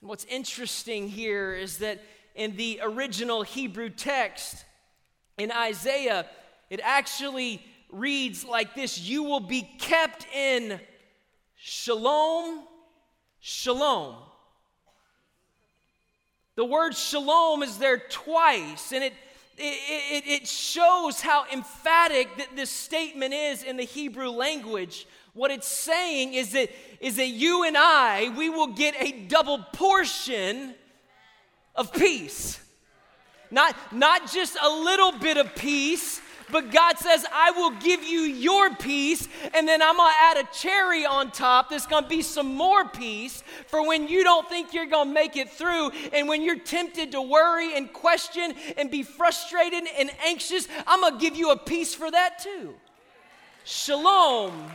And 0.00 0.08
what's 0.10 0.24
interesting 0.24 1.08
here 1.08 1.54
is 1.54 1.78
that 1.78 2.02
in 2.34 2.56
the 2.56 2.80
original 2.82 3.42
Hebrew 3.42 3.88
text 3.88 4.64
in 5.38 5.52
Isaiah, 5.52 6.26
it 6.70 6.80
actually 6.82 7.64
reads 7.88 8.44
like 8.44 8.74
this 8.74 8.98
You 8.98 9.22
will 9.22 9.38
be 9.38 9.62
kept 9.78 10.26
in 10.34 10.80
shalom 11.54 12.64
shalom. 13.40 14.16
The 16.56 16.64
word 16.64 16.94
shalom 16.94 17.62
is 17.62 17.78
there 17.78 17.98
twice, 17.98 18.92
and 18.92 19.02
it, 19.02 19.14
it, 19.56 20.24
it, 20.26 20.46
shows 20.46 21.20
how 21.20 21.44
emphatic 21.52 22.36
that 22.36 22.54
this 22.54 22.70
statement 22.70 23.32
is 23.32 23.62
in 23.62 23.76
the 23.76 23.84
Hebrew 23.84 24.28
language. 24.28 25.06
What 25.32 25.50
it's 25.50 25.66
saying 25.66 26.34
is 26.34 26.52
that, 26.52 26.70
is 27.00 27.16
that 27.16 27.28
you 27.28 27.64
and 27.64 27.76
I, 27.76 28.34
we 28.36 28.50
will 28.50 28.68
get 28.68 28.94
a 28.98 29.12
double 29.26 29.58
portion 29.72 30.74
of 31.74 31.92
peace. 31.92 32.60
Not, 33.50 33.74
not 33.92 34.30
just 34.30 34.56
a 34.62 34.68
little 34.68 35.12
bit 35.12 35.36
of 35.36 35.54
peace, 35.54 36.20
but 36.50 36.70
God 36.70 36.98
says, 36.98 37.24
I 37.32 37.50
will 37.52 37.70
give 37.72 38.02
you 38.02 38.20
your 38.20 38.74
peace, 38.74 39.28
and 39.54 39.66
then 39.66 39.82
I'm 39.82 39.96
gonna 39.96 40.12
add 40.20 40.36
a 40.38 40.48
cherry 40.52 41.04
on 41.04 41.30
top. 41.30 41.70
There's 41.70 41.86
gonna 41.86 42.08
be 42.08 42.22
some 42.22 42.54
more 42.54 42.88
peace 42.88 43.42
for 43.66 43.86
when 43.86 44.08
you 44.08 44.24
don't 44.24 44.48
think 44.48 44.72
you're 44.72 44.86
gonna 44.86 45.12
make 45.12 45.36
it 45.36 45.50
through, 45.50 45.90
and 46.12 46.28
when 46.28 46.42
you're 46.42 46.58
tempted 46.58 47.12
to 47.12 47.22
worry 47.22 47.76
and 47.76 47.92
question 47.92 48.54
and 48.76 48.90
be 48.90 49.02
frustrated 49.02 49.84
and 49.98 50.10
anxious, 50.24 50.68
I'm 50.86 51.00
gonna 51.00 51.18
give 51.18 51.36
you 51.36 51.50
a 51.50 51.56
peace 51.56 51.94
for 51.94 52.10
that 52.10 52.38
too. 52.40 52.74
Shalom. 53.64 54.70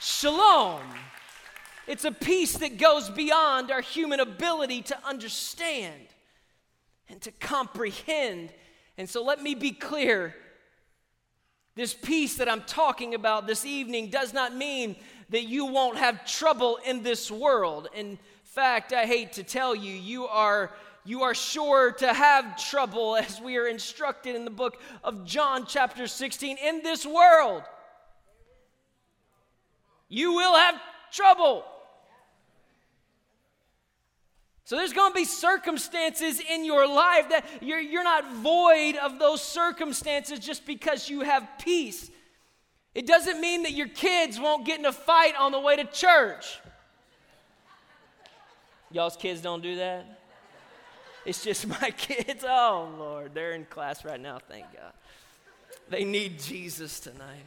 Shalom. 0.00 0.82
It's 1.86 2.04
a 2.04 2.12
peace 2.12 2.58
that 2.58 2.76
goes 2.76 3.08
beyond 3.08 3.70
our 3.70 3.80
human 3.80 4.20
ability 4.20 4.82
to 4.82 5.06
understand 5.06 6.08
and 7.08 7.20
to 7.22 7.30
comprehend. 7.30 8.52
And 8.98 9.08
so 9.08 9.24
let 9.24 9.42
me 9.42 9.54
be 9.54 9.72
clear 9.72 10.34
this 11.78 11.94
peace 11.94 12.34
that 12.38 12.48
I'm 12.48 12.62
talking 12.62 13.14
about 13.14 13.46
this 13.46 13.64
evening 13.64 14.10
does 14.10 14.34
not 14.34 14.52
mean 14.52 14.96
that 15.30 15.44
you 15.44 15.66
won't 15.66 15.96
have 15.96 16.26
trouble 16.26 16.76
in 16.84 17.04
this 17.04 17.30
world. 17.30 17.88
In 17.94 18.18
fact, 18.42 18.92
I 18.92 19.06
hate 19.06 19.34
to 19.34 19.44
tell 19.44 19.76
you, 19.76 19.92
you 19.92 20.26
are 20.26 20.72
you 21.04 21.22
are 21.22 21.34
sure 21.34 21.92
to 21.92 22.12
have 22.12 22.56
trouble 22.68 23.16
as 23.16 23.40
we 23.40 23.56
are 23.58 23.68
instructed 23.68 24.34
in 24.34 24.44
the 24.44 24.50
book 24.50 24.80
of 25.04 25.24
John 25.24 25.66
chapter 25.66 26.08
16 26.08 26.58
in 26.58 26.82
this 26.82 27.06
world. 27.06 27.62
You 30.08 30.32
will 30.34 30.56
have 30.56 30.74
trouble. 31.12 31.64
So 34.68 34.76
there's 34.76 34.92
going 34.92 35.12
to 35.12 35.14
be 35.14 35.24
circumstances 35.24 36.40
in 36.40 36.62
your 36.62 36.86
life 36.86 37.30
that 37.30 37.46
you're, 37.62 37.80
you're 37.80 38.04
not 38.04 38.30
void 38.34 38.96
of 38.96 39.18
those 39.18 39.40
circumstances 39.40 40.40
just 40.40 40.66
because 40.66 41.08
you 41.08 41.22
have 41.22 41.48
peace. 41.58 42.10
It 42.94 43.06
doesn't 43.06 43.40
mean 43.40 43.62
that 43.62 43.72
your 43.72 43.88
kids 43.88 44.38
won't 44.38 44.66
get 44.66 44.78
in 44.78 44.84
a 44.84 44.92
fight 44.92 45.32
on 45.40 45.52
the 45.52 45.58
way 45.58 45.76
to 45.76 45.84
church. 45.84 46.60
Y'all's 48.90 49.16
kids 49.16 49.40
don't 49.40 49.62
do 49.62 49.76
that? 49.76 50.20
It's 51.24 51.42
just 51.42 51.66
my 51.80 51.90
kids. 51.96 52.44
Oh, 52.46 52.90
Lord. 52.98 53.32
They're 53.32 53.52
in 53.52 53.64
class 53.64 54.04
right 54.04 54.20
now, 54.20 54.38
thank 54.50 54.66
God. 54.74 54.92
They 55.88 56.04
need 56.04 56.40
Jesus 56.40 57.00
tonight. 57.00 57.46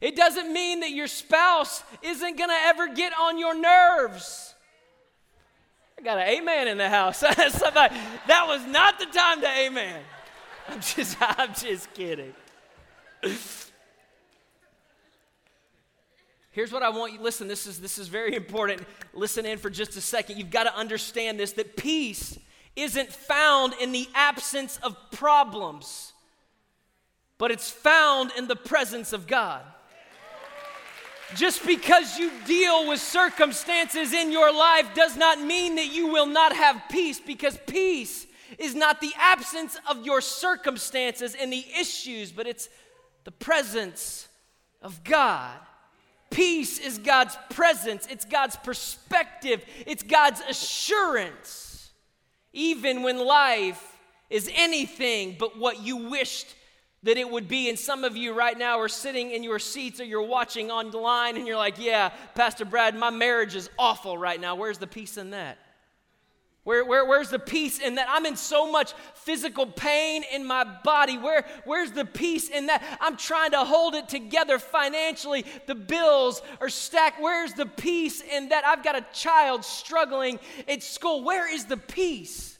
It 0.00 0.16
doesn't 0.16 0.52
mean 0.52 0.80
that 0.80 0.90
your 0.90 1.06
spouse 1.06 1.84
isn't 2.02 2.36
going 2.36 2.50
to 2.50 2.60
ever 2.64 2.92
get 2.92 3.12
on 3.16 3.38
your 3.38 3.56
nerves. 3.56 4.51
I 6.02 6.04
got 6.04 6.18
an 6.18 6.26
amen 6.26 6.66
in 6.66 6.78
the 6.78 6.88
house. 6.88 7.18
Somebody, 7.50 7.94
that 8.26 8.44
was 8.48 8.66
not 8.66 8.98
the 8.98 9.06
time 9.06 9.40
to 9.40 9.48
amen. 9.48 10.00
I'm 10.68 10.80
just, 10.80 11.16
I'm 11.20 11.54
just 11.54 11.94
kidding. 11.94 12.34
Here's 16.50 16.72
what 16.72 16.82
I 16.82 16.88
want 16.88 17.12
you 17.12 17.20
listen, 17.20 17.46
this 17.46 17.68
is 17.68 17.80
this 17.80 17.98
is 17.98 18.08
very 18.08 18.34
important. 18.34 18.82
Listen 19.14 19.46
in 19.46 19.58
for 19.58 19.70
just 19.70 19.96
a 19.96 20.00
second. 20.00 20.38
You've 20.38 20.50
got 20.50 20.64
to 20.64 20.76
understand 20.76 21.38
this 21.38 21.52
that 21.52 21.76
peace 21.76 22.36
isn't 22.74 23.12
found 23.12 23.74
in 23.80 23.92
the 23.92 24.08
absence 24.12 24.80
of 24.82 24.96
problems, 25.12 26.14
but 27.38 27.52
it's 27.52 27.70
found 27.70 28.32
in 28.36 28.48
the 28.48 28.56
presence 28.56 29.12
of 29.12 29.28
God. 29.28 29.62
Just 31.34 31.66
because 31.66 32.18
you 32.18 32.30
deal 32.46 32.88
with 32.88 33.00
circumstances 33.00 34.12
in 34.12 34.30
your 34.30 34.52
life 34.52 34.94
does 34.94 35.16
not 35.16 35.40
mean 35.40 35.76
that 35.76 35.92
you 35.92 36.08
will 36.08 36.26
not 36.26 36.54
have 36.54 36.82
peace, 36.90 37.20
because 37.20 37.58
peace 37.66 38.26
is 38.58 38.74
not 38.74 39.00
the 39.00 39.12
absence 39.18 39.78
of 39.88 40.04
your 40.04 40.20
circumstances 40.20 41.34
and 41.34 41.52
the 41.52 41.64
issues, 41.78 42.32
but 42.32 42.46
it's 42.46 42.68
the 43.24 43.30
presence 43.30 44.28
of 44.82 45.02
God. 45.04 45.58
Peace 46.30 46.78
is 46.78 46.98
God's 46.98 47.36
presence, 47.50 48.06
it's 48.10 48.24
God's 48.24 48.56
perspective, 48.56 49.64
it's 49.86 50.02
God's 50.02 50.40
assurance. 50.48 51.90
Even 52.52 53.02
when 53.02 53.18
life 53.18 53.98
is 54.28 54.50
anything 54.54 55.36
but 55.38 55.58
what 55.58 55.82
you 55.82 56.10
wished 56.10 56.54
that 57.02 57.16
it 57.16 57.28
would 57.28 57.48
be. 57.48 57.68
And 57.68 57.78
some 57.78 58.04
of 58.04 58.16
you 58.16 58.32
right 58.32 58.56
now 58.56 58.78
are 58.78 58.88
sitting 58.88 59.30
in 59.30 59.42
your 59.42 59.58
seats 59.58 60.00
or 60.00 60.04
you're 60.04 60.22
watching 60.22 60.70
online 60.70 61.36
and 61.36 61.46
you're 61.46 61.56
like, 61.56 61.78
yeah, 61.78 62.10
Pastor 62.34 62.64
Brad, 62.64 62.94
my 62.94 63.10
marriage 63.10 63.56
is 63.56 63.68
awful 63.78 64.16
right 64.16 64.40
now. 64.40 64.54
Where's 64.54 64.78
the 64.78 64.86
peace 64.86 65.16
in 65.16 65.30
that? 65.30 65.58
Where, 66.64 66.84
where, 66.84 67.04
where's 67.04 67.30
the 67.30 67.40
peace 67.40 67.80
in 67.80 67.96
that? 67.96 68.06
I'm 68.08 68.24
in 68.24 68.36
so 68.36 68.70
much 68.70 68.92
physical 69.14 69.66
pain 69.66 70.22
in 70.32 70.46
my 70.46 70.62
body. 70.62 71.18
Where, 71.18 71.44
where's 71.64 71.90
the 71.90 72.04
peace 72.04 72.48
in 72.48 72.66
that? 72.66 72.84
I'm 73.00 73.16
trying 73.16 73.50
to 73.50 73.64
hold 73.64 73.96
it 73.96 74.08
together 74.08 74.60
financially. 74.60 75.44
The 75.66 75.74
bills 75.74 76.40
are 76.60 76.68
stacked. 76.68 77.20
Where's 77.20 77.52
the 77.54 77.66
peace 77.66 78.20
in 78.20 78.50
that? 78.50 78.64
I've 78.64 78.84
got 78.84 78.94
a 78.94 79.04
child 79.12 79.64
struggling 79.64 80.38
at 80.68 80.84
school. 80.84 81.24
Where 81.24 81.52
is 81.52 81.64
the 81.64 81.78
peace 81.78 82.56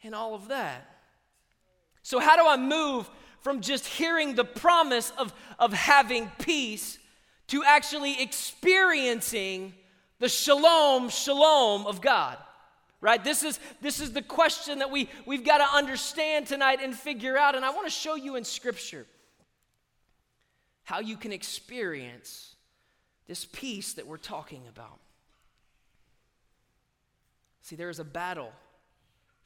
in 0.00 0.14
all 0.14 0.34
of 0.34 0.48
that? 0.48 0.86
So, 2.02 2.18
how 2.18 2.36
do 2.36 2.46
I 2.46 2.56
move 2.56 3.08
from 3.40 3.60
just 3.60 3.86
hearing 3.86 4.34
the 4.34 4.44
promise 4.44 5.12
of, 5.18 5.32
of 5.58 5.72
having 5.72 6.30
peace 6.38 6.98
to 7.48 7.62
actually 7.64 8.20
experiencing 8.22 9.74
the 10.18 10.28
shalom, 10.28 11.08
shalom 11.08 11.86
of 11.86 12.00
God? 12.00 12.38
right? 13.02 13.22
This 13.24 13.42
is 13.42 13.58
this 13.80 13.98
is 13.98 14.12
the 14.12 14.22
question 14.22 14.80
that 14.80 14.90
we 14.90 15.08
we've 15.24 15.44
got 15.44 15.58
to 15.58 15.76
understand 15.76 16.46
tonight 16.46 16.80
and 16.82 16.94
figure 16.94 17.36
out 17.36 17.54
and 17.54 17.64
i 17.64 17.70
want 17.70 17.86
to 17.86 17.90
show 17.90 18.14
you 18.14 18.36
in 18.36 18.44
scripture 18.44 19.06
how 20.90 20.98
you 20.98 21.16
can 21.16 21.32
experience 21.32 22.56
this 23.28 23.44
peace 23.44 23.92
that 23.92 24.08
we're 24.08 24.16
talking 24.16 24.62
about. 24.68 24.98
See 27.60 27.76
there 27.76 27.90
is 27.90 28.00
a 28.00 28.04
battle 28.04 28.50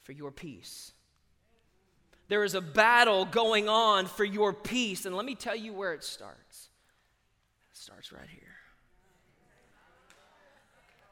for 0.04 0.12
your 0.12 0.30
peace 0.30 0.92
there 2.28 2.44
is 2.44 2.54
a 2.54 2.60
battle 2.60 3.24
going 3.24 3.68
on 3.68 4.06
for 4.06 4.24
your 4.24 4.52
peace 4.52 5.06
and 5.06 5.16
let 5.16 5.26
me 5.26 5.34
tell 5.34 5.56
you 5.56 5.72
where 5.72 5.92
it 5.92 6.04
starts 6.04 6.68
it 7.70 7.76
starts 7.76 8.12
right 8.12 8.28
here 8.28 8.44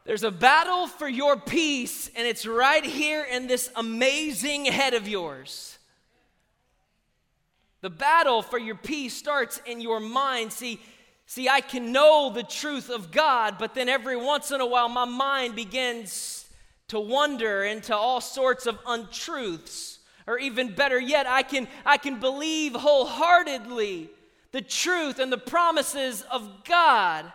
there's 0.05 0.25
a 0.25 0.33
battle 0.33 0.89
for 0.89 1.09
your 1.09 1.37
peace, 1.37 2.11
and 2.17 2.27
it's 2.27 2.45
right 2.45 2.85
here 2.85 3.25
in 3.25 3.47
this 3.47 3.71
amazing 3.77 4.65
head 4.65 4.95
of 4.95 5.07
yours. 5.07 5.79
The 7.83 7.91
battle 7.91 8.43
for 8.43 8.59
your 8.59 8.75
peace 8.75 9.15
starts 9.15 9.61
in 9.65 9.81
your 9.81 10.01
mind. 10.01 10.53
See, 10.53 10.81
see, 11.27 11.49
I 11.49 11.61
can 11.61 11.93
know 11.93 12.33
the 12.35 12.43
truth 12.43 12.91
of 12.91 13.13
God, 13.13 13.57
but 13.59 13.75
then 13.75 13.89
every 13.89 14.17
once 14.17 14.51
in 14.51 14.61
a 14.61 14.67
while 14.67 14.89
my 14.89 15.05
mind 15.05 15.55
begins 15.55 16.47
to 16.89 16.99
wander 16.99 17.63
into 17.63 17.95
all 17.95 18.21
sorts 18.21 18.67
of 18.67 18.79
untruths. 18.87 20.01
Or 20.27 20.39
even 20.39 20.75
better 20.75 21.01
yet, 21.01 21.27
I 21.27 21.43
can, 21.43 21.69
I 21.85 21.97
can 21.97 22.21
believe 22.21 22.75
wholeheartedly 22.75 24.11
the 24.53 24.63
truth 24.63 25.19
and 25.19 25.33
the 25.33 25.39
promises 25.39 26.23
of 26.31 26.65
God 26.65 27.31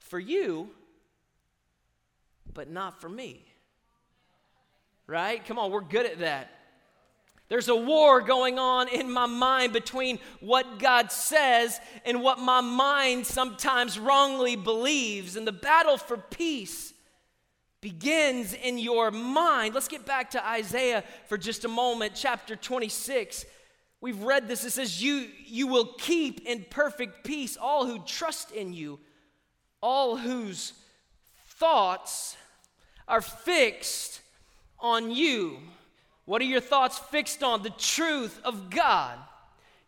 for 0.00 0.18
you 0.18 0.70
but 2.54 2.70
not 2.70 3.00
for 3.00 3.08
me. 3.08 3.44
Right? 5.06 5.44
Come 5.44 5.58
on, 5.58 5.70
we're 5.70 5.80
good 5.80 6.06
at 6.06 6.20
that. 6.20 6.50
There's 7.48 7.68
a 7.68 7.76
war 7.76 8.22
going 8.22 8.58
on 8.58 8.88
in 8.88 9.10
my 9.10 9.26
mind 9.26 9.74
between 9.74 10.18
what 10.40 10.78
God 10.78 11.12
says 11.12 11.78
and 12.06 12.22
what 12.22 12.38
my 12.38 12.62
mind 12.62 13.26
sometimes 13.26 13.98
wrongly 13.98 14.56
believes. 14.56 15.36
And 15.36 15.46
the 15.46 15.52
battle 15.52 15.98
for 15.98 16.16
peace 16.16 16.91
begins 17.82 18.54
in 18.54 18.78
your 18.78 19.10
mind. 19.10 19.74
Let's 19.74 19.88
get 19.88 20.06
back 20.06 20.30
to 20.30 20.48
Isaiah 20.48 21.04
for 21.28 21.36
just 21.36 21.66
a 21.66 21.68
moment, 21.68 22.12
chapter 22.14 22.56
26. 22.56 23.44
We've 24.00 24.22
read 24.22 24.48
this. 24.48 24.64
It 24.64 24.70
says, 24.70 25.02
You, 25.02 25.28
you 25.44 25.66
will 25.66 25.92
keep 25.98 26.46
in 26.46 26.64
perfect 26.70 27.24
peace 27.24 27.58
all 27.60 27.84
who 27.84 27.98
trust 28.06 28.52
in 28.52 28.72
you, 28.72 29.00
all 29.82 30.16
whose 30.16 30.72
thoughts 31.48 32.36
are 33.06 33.20
fixed 33.20 34.20
on 34.78 35.10
you. 35.10 35.58
What 36.24 36.40
are 36.40 36.46
your 36.46 36.60
thoughts 36.60 36.98
fixed 36.98 37.42
on? 37.42 37.62
The 37.62 37.70
truth 37.70 38.40
of 38.44 38.70
God. 38.70 39.18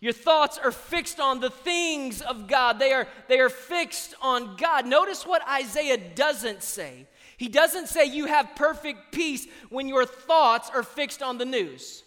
Your 0.01 0.13
thoughts 0.13 0.59
are 0.59 0.73
fixed 0.73 1.21
on 1.21 1.41
the 1.41 1.49
things 1.49 2.21
of 2.21 2.49
God. 2.49 2.79
They 2.79 2.93
are, 2.93 3.07
they 3.29 3.39
are 3.39 3.49
fixed 3.49 4.15
on 4.21 4.57
God. 4.57 4.85
Notice 4.85 5.25
what 5.25 5.49
Isaiah 5.49 5.97
doesn't 5.97 6.63
say. 6.63 7.07
He 7.37 7.49
doesn't 7.49 7.89
say 7.89 8.07
you 8.07 8.27
have 8.27 8.55
perfect 8.55 9.13
peace 9.13 9.47
when 9.69 9.89
your 9.89 10.07
thoughts 10.07 10.71
are 10.73 10.83
fixed 10.83 11.23
on 11.23 11.39
the 11.39 11.45
news. 11.45 12.03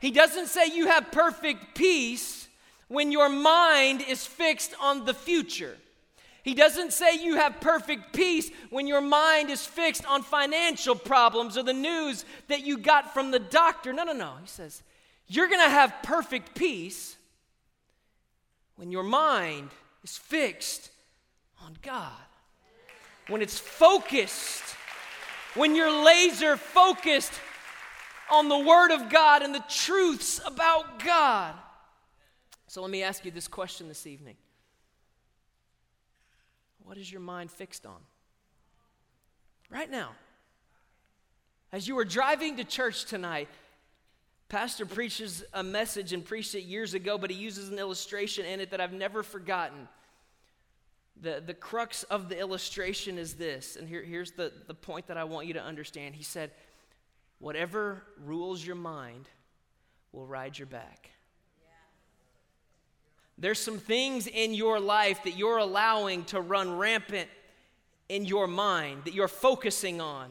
He 0.00 0.10
doesn't 0.10 0.48
say 0.48 0.66
you 0.66 0.86
have 0.86 1.10
perfect 1.10 1.74
peace 1.74 2.48
when 2.88 3.12
your 3.12 3.28
mind 3.28 4.02
is 4.02 4.26
fixed 4.26 4.74
on 4.80 5.04
the 5.04 5.14
future. 5.14 5.76
He 6.42 6.54
doesn't 6.54 6.92
say 6.92 7.18
you 7.20 7.34
have 7.36 7.60
perfect 7.60 8.12
peace 8.12 8.50
when 8.70 8.86
your 8.86 9.00
mind 9.00 9.50
is 9.50 9.66
fixed 9.66 10.06
on 10.06 10.22
financial 10.22 10.94
problems 10.94 11.58
or 11.58 11.64
the 11.64 11.72
news 11.72 12.24
that 12.46 12.64
you 12.64 12.78
got 12.78 13.12
from 13.12 13.32
the 13.32 13.40
doctor. 13.40 13.92
No, 13.92 14.04
no, 14.04 14.12
no. 14.12 14.34
He 14.40 14.46
says 14.46 14.82
you're 15.26 15.48
going 15.48 15.60
to 15.60 15.68
have 15.68 15.92
perfect 16.04 16.54
peace 16.54 17.16
when 18.76 18.92
your 18.92 19.02
mind 19.02 19.70
is 20.04 20.16
fixed 20.16 20.90
on 21.64 21.76
God. 21.82 22.12
When 23.28 23.42
it's 23.42 23.58
focused, 23.58 24.62
when 25.54 25.74
you're 25.74 26.04
laser 26.04 26.56
focused 26.56 27.32
on 28.30 28.48
the 28.48 28.58
Word 28.58 28.90
of 28.92 29.08
God 29.08 29.42
and 29.42 29.54
the 29.54 29.64
truths 29.68 30.40
about 30.44 31.02
God. 31.04 31.54
So 32.68 32.82
let 32.82 32.90
me 32.90 33.02
ask 33.02 33.24
you 33.24 33.30
this 33.30 33.48
question 33.48 33.88
this 33.88 34.06
evening 34.06 34.36
what 36.82 36.98
is 36.98 37.10
your 37.10 37.20
mind 37.20 37.50
fixed 37.50 37.84
on? 37.84 37.98
Right 39.70 39.90
now. 39.90 40.10
As 41.72 41.88
you 41.88 41.96
were 41.96 42.04
driving 42.04 42.56
to 42.58 42.64
church 42.64 43.06
tonight, 43.06 43.48
Pastor 44.48 44.86
preaches 44.86 45.42
a 45.52 45.64
message 45.64 46.12
and 46.12 46.24
preached 46.24 46.54
it 46.54 46.62
years 46.62 46.94
ago, 46.94 47.18
but 47.18 47.30
he 47.30 47.36
uses 47.36 47.70
an 47.70 47.78
illustration 47.80 48.46
in 48.46 48.60
it 48.60 48.70
that 48.70 48.80
I've 48.80 48.92
never 48.92 49.24
forgotten. 49.24 49.88
The, 51.22 51.42
the 51.44 51.54
crux 51.54 52.02
of 52.04 52.28
the 52.28 52.38
illustration 52.38 53.16
is 53.16 53.34
this, 53.34 53.76
and 53.76 53.88
here, 53.88 54.02
here's 54.02 54.32
the, 54.32 54.52
the 54.66 54.74
point 54.74 55.06
that 55.06 55.16
I 55.16 55.24
want 55.24 55.46
you 55.46 55.54
to 55.54 55.62
understand. 55.62 56.14
He 56.14 56.22
said, 56.22 56.50
Whatever 57.38 58.02
rules 58.24 58.64
your 58.64 58.76
mind 58.76 59.28
will 60.12 60.26
ride 60.26 60.58
your 60.58 60.66
back. 60.66 61.10
There's 63.38 63.58
some 63.58 63.78
things 63.78 64.26
in 64.26 64.54
your 64.54 64.80
life 64.80 65.22
that 65.24 65.36
you're 65.36 65.58
allowing 65.58 66.24
to 66.26 66.40
run 66.40 66.78
rampant 66.78 67.28
in 68.08 68.24
your 68.24 68.46
mind, 68.46 69.04
that 69.04 69.12
you're 69.12 69.28
focusing 69.28 70.00
on. 70.00 70.30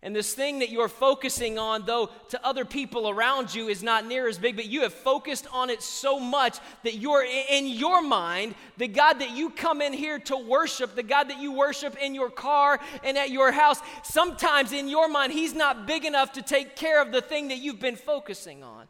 And 0.00 0.14
this 0.14 0.32
thing 0.32 0.60
that 0.60 0.70
you're 0.70 0.88
focusing 0.88 1.58
on, 1.58 1.84
though 1.84 2.10
to 2.28 2.46
other 2.46 2.64
people 2.64 3.08
around 3.08 3.52
you 3.52 3.66
is 3.66 3.82
not 3.82 4.06
near 4.06 4.28
as 4.28 4.38
big, 4.38 4.54
but 4.54 4.66
you 4.66 4.82
have 4.82 4.94
focused 4.94 5.48
on 5.52 5.70
it 5.70 5.82
so 5.82 6.20
much 6.20 6.58
that 6.84 6.94
you're 6.94 7.26
in 7.50 7.66
your 7.66 8.00
mind, 8.00 8.54
the 8.76 8.86
God 8.86 9.14
that 9.14 9.32
you 9.32 9.50
come 9.50 9.82
in 9.82 9.92
here 9.92 10.20
to 10.20 10.36
worship, 10.36 10.94
the 10.94 11.02
God 11.02 11.30
that 11.30 11.40
you 11.40 11.50
worship 11.50 11.96
in 11.96 12.14
your 12.14 12.30
car 12.30 12.78
and 13.02 13.18
at 13.18 13.30
your 13.30 13.50
house, 13.50 13.80
sometimes 14.04 14.72
in 14.72 14.88
your 14.88 15.08
mind, 15.08 15.32
He's 15.32 15.54
not 15.54 15.84
big 15.84 16.04
enough 16.04 16.32
to 16.34 16.42
take 16.42 16.76
care 16.76 17.02
of 17.02 17.10
the 17.10 17.20
thing 17.20 17.48
that 17.48 17.58
you've 17.58 17.80
been 17.80 17.96
focusing 17.96 18.62
on 18.62 18.86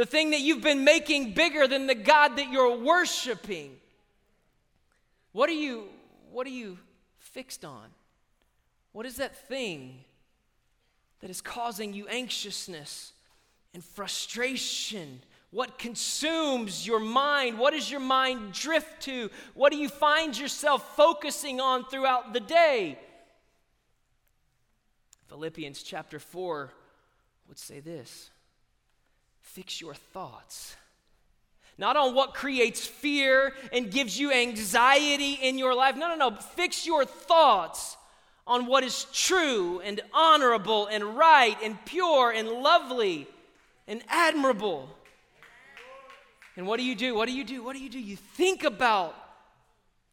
the 0.00 0.06
thing 0.06 0.30
that 0.30 0.40
you've 0.40 0.62
been 0.62 0.82
making 0.82 1.34
bigger 1.34 1.68
than 1.68 1.86
the 1.86 1.94
God 1.94 2.36
that 2.36 2.50
you're 2.50 2.78
worshiping. 2.78 3.76
What 5.32 5.50
are 5.50 5.52
you 5.52 5.88
what 6.30 6.46
are 6.46 6.50
you 6.50 6.78
fixed 7.18 7.66
on? 7.66 7.84
What 8.92 9.06
is 9.06 9.16
that 9.16 9.48
thing 9.48 10.04
that 11.20 11.30
is 11.30 11.40
causing 11.40 11.92
you 11.92 12.08
anxiousness 12.08 13.12
and 13.72 13.84
frustration? 13.84 15.22
What 15.50 15.78
consumes 15.78 16.86
your 16.86 17.00
mind? 17.00 17.58
What 17.58 17.72
does 17.72 17.90
your 17.90 18.00
mind 18.00 18.52
drift 18.52 19.02
to? 19.02 19.30
What 19.54 19.72
do 19.72 19.78
you 19.78 19.88
find 19.88 20.36
yourself 20.36 20.96
focusing 20.96 21.60
on 21.60 21.84
throughout 21.84 22.32
the 22.32 22.40
day? 22.40 22.98
Philippians 25.28 25.82
chapter 25.82 26.18
4 26.18 26.72
would 27.48 27.58
say 27.58 27.80
this 27.80 28.30
Fix 29.40 29.80
your 29.80 29.94
thoughts. 29.94 30.76
Not 31.78 31.96
on 31.96 32.14
what 32.14 32.34
creates 32.34 32.86
fear 32.86 33.54
and 33.72 33.90
gives 33.90 34.18
you 34.18 34.30
anxiety 34.32 35.32
in 35.32 35.58
your 35.58 35.74
life. 35.74 35.96
No, 35.96 36.08
no, 36.08 36.14
no. 36.14 36.36
Fix 36.36 36.84
your 36.84 37.06
thoughts 37.06 37.96
on 38.46 38.66
what 38.66 38.84
is 38.84 39.06
true 39.12 39.80
and 39.80 40.00
honorable 40.12 40.86
and 40.86 41.16
right 41.16 41.56
and 41.62 41.82
pure 41.84 42.30
and 42.30 42.48
lovely 42.48 43.26
and 43.86 44.02
admirable. 44.08 44.88
And 46.56 46.66
what 46.66 46.78
do 46.78 46.84
you 46.84 46.94
do? 46.94 47.14
What 47.14 47.28
do 47.28 47.34
you 47.34 47.44
do? 47.44 47.62
What 47.62 47.76
do 47.76 47.82
you 47.82 47.88
do? 47.88 47.98
You 47.98 48.16
think 48.16 48.64
about 48.64 49.14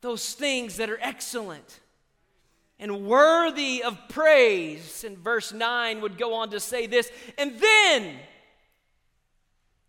those 0.02 0.34
things 0.34 0.78
that 0.78 0.90
are 0.90 1.00
excellent 1.02 1.80
and 2.80 3.06
worthy 3.08 3.84
of 3.84 3.98
praise. 4.10 5.04
And 5.04 5.18
verse 5.18 5.52
9 5.52 6.02
would 6.02 6.18
go 6.18 6.36
on 6.36 6.52
to 6.52 6.60
say 6.60 6.86
this, 6.86 7.12
and 7.38 7.60
then, 7.60 8.16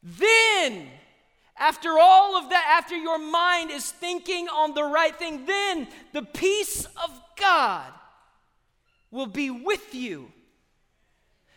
then, 0.02 0.88
after 1.56 1.98
all 1.98 2.36
of 2.36 2.50
that, 2.50 2.78
after 2.78 2.96
your 2.96 3.18
mind 3.18 3.70
is 3.70 3.90
thinking 3.90 4.48
on 4.48 4.74
the 4.74 4.84
right 4.84 5.14
thing, 5.14 5.44
then 5.44 5.88
the 6.12 6.22
peace 6.22 6.86
of 6.86 7.20
God 7.36 7.92
will 9.10 9.26
be 9.26 9.50
with 9.50 9.94
you. 9.94 10.30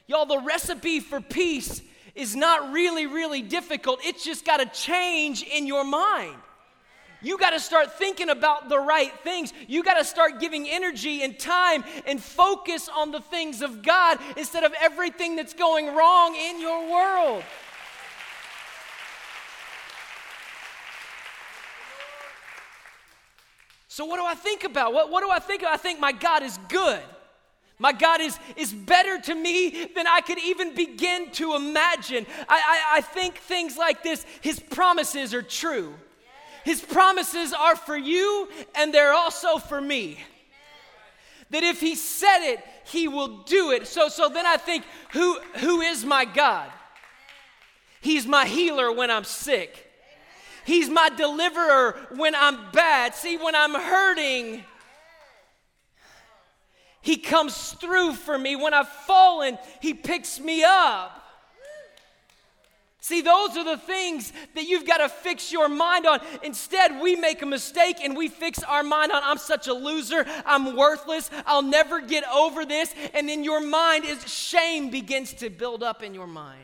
Y'all, 0.07 0.25
the 0.25 0.39
recipe 0.39 0.99
for 0.99 1.21
peace 1.21 1.81
is 2.15 2.35
not 2.35 2.73
really, 2.73 3.05
really 3.05 3.41
difficult. 3.41 3.99
It's 4.03 4.23
just 4.23 4.45
got 4.45 4.57
to 4.57 4.65
change 4.65 5.43
in 5.43 5.67
your 5.67 5.83
mind. 5.83 6.35
You 7.21 7.37
got 7.37 7.51
to 7.51 7.59
start 7.59 7.97
thinking 7.97 8.29
about 8.29 8.67
the 8.67 8.79
right 8.79 9.13
things. 9.23 9.53
You 9.67 9.83
got 9.83 9.97
to 9.97 10.03
start 10.03 10.39
giving 10.39 10.67
energy 10.67 11.21
and 11.21 11.37
time 11.37 11.83
and 12.05 12.21
focus 12.21 12.89
on 12.89 13.11
the 13.11 13.19
things 13.19 13.61
of 13.61 13.83
God 13.83 14.17
instead 14.37 14.63
of 14.63 14.73
everything 14.81 15.35
that's 15.35 15.53
going 15.53 15.95
wrong 15.95 16.35
in 16.35 16.59
your 16.59 16.91
world. 16.91 17.43
So, 23.87 24.05
what 24.05 24.17
do 24.17 24.25
I 24.25 24.35
think 24.35 24.63
about? 24.63 24.93
What, 24.93 25.11
what 25.11 25.21
do 25.21 25.29
I 25.29 25.39
think? 25.39 25.61
Of? 25.61 25.67
I 25.67 25.77
think 25.77 25.99
my 25.99 26.13
God 26.13 26.43
is 26.43 26.57
good. 26.69 27.01
My 27.81 27.93
God 27.93 28.21
is, 28.21 28.37
is 28.55 28.71
better 28.71 29.19
to 29.21 29.33
me 29.33 29.87
than 29.95 30.05
I 30.05 30.21
could 30.21 30.37
even 30.37 30.75
begin 30.75 31.31
to 31.31 31.55
imagine. 31.55 32.27
I, 32.47 32.61
I, 32.93 32.97
I 32.97 33.01
think 33.01 33.39
things 33.39 33.75
like 33.75 34.03
this 34.03 34.23
His 34.41 34.59
promises 34.59 35.33
are 35.33 35.41
true. 35.41 35.95
His 36.63 36.79
promises 36.79 37.53
are 37.53 37.75
for 37.75 37.97
you 37.97 38.47
and 38.75 38.93
they're 38.93 39.13
also 39.13 39.57
for 39.57 39.81
me. 39.81 40.19
That 41.49 41.63
if 41.63 41.79
He 41.79 41.95
said 41.95 42.51
it, 42.51 42.59
He 42.85 43.07
will 43.07 43.39
do 43.45 43.71
it. 43.71 43.87
So, 43.87 44.09
so 44.09 44.29
then 44.29 44.45
I 44.45 44.57
think, 44.57 44.83
who, 45.13 45.39
who 45.55 45.81
is 45.81 46.05
my 46.05 46.23
God? 46.23 46.69
He's 47.99 48.27
my 48.27 48.45
healer 48.45 48.91
when 48.91 49.09
I'm 49.09 49.23
sick. 49.23 49.91
He's 50.65 50.87
my 50.87 51.09
deliverer 51.09 51.97
when 52.15 52.35
I'm 52.35 52.71
bad. 52.71 53.15
See, 53.15 53.37
when 53.37 53.55
I'm 53.55 53.73
hurting, 53.73 54.65
he 57.01 57.17
comes 57.17 57.73
through 57.73 58.13
for 58.13 58.37
me. 58.37 58.55
When 58.55 58.73
I've 58.73 58.87
fallen, 58.87 59.57
He 59.81 59.93
picks 59.93 60.39
me 60.39 60.63
up. 60.63 61.17
See, 63.03 63.21
those 63.21 63.57
are 63.57 63.63
the 63.63 63.79
things 63.79 64.31
that 64.53 64.67
you've 64.67 64.85
got 64.85 64.97
to 64.97 65.09
fix 65.09 65.51
your 65.51 65.67
mind 65.67 66.05
on. 66.05 66.19
Instead, 66.43 67.01
we 67.01 67.15
make 67.15 67.41
a 67.41 67.47
mistake 67.47 67.97
and 68.03 68.15
we 68.15 68.27
fix 68.27 68.61
our 68.61 68.83
mind 68.83 69.11
on, 69.11 69.23
I'm 69.25 69.39
such 69.39 69.67
a 69.67 69.73
loser, 69.73 70.23
I'm 70.45 70.75
worthless, 70.75 71.31
I'll 71.47 71.63
never 71.63 71.99
get 71.99 72.23
over 72.29 72.63
this. 72.63 72.93
And 73.15 73.27
then 73.27 73.43
your 73.43 73.59
mind 73.59 74.05
is, 74.05 74.31
shame 74.31 74.91
begins 74.91 75.33
to 75.35 75.49
build 75.49 75.81
up 75.81 76.03
in 76.03 76.13
your 76.13 76.27
mind. 76.27 76.61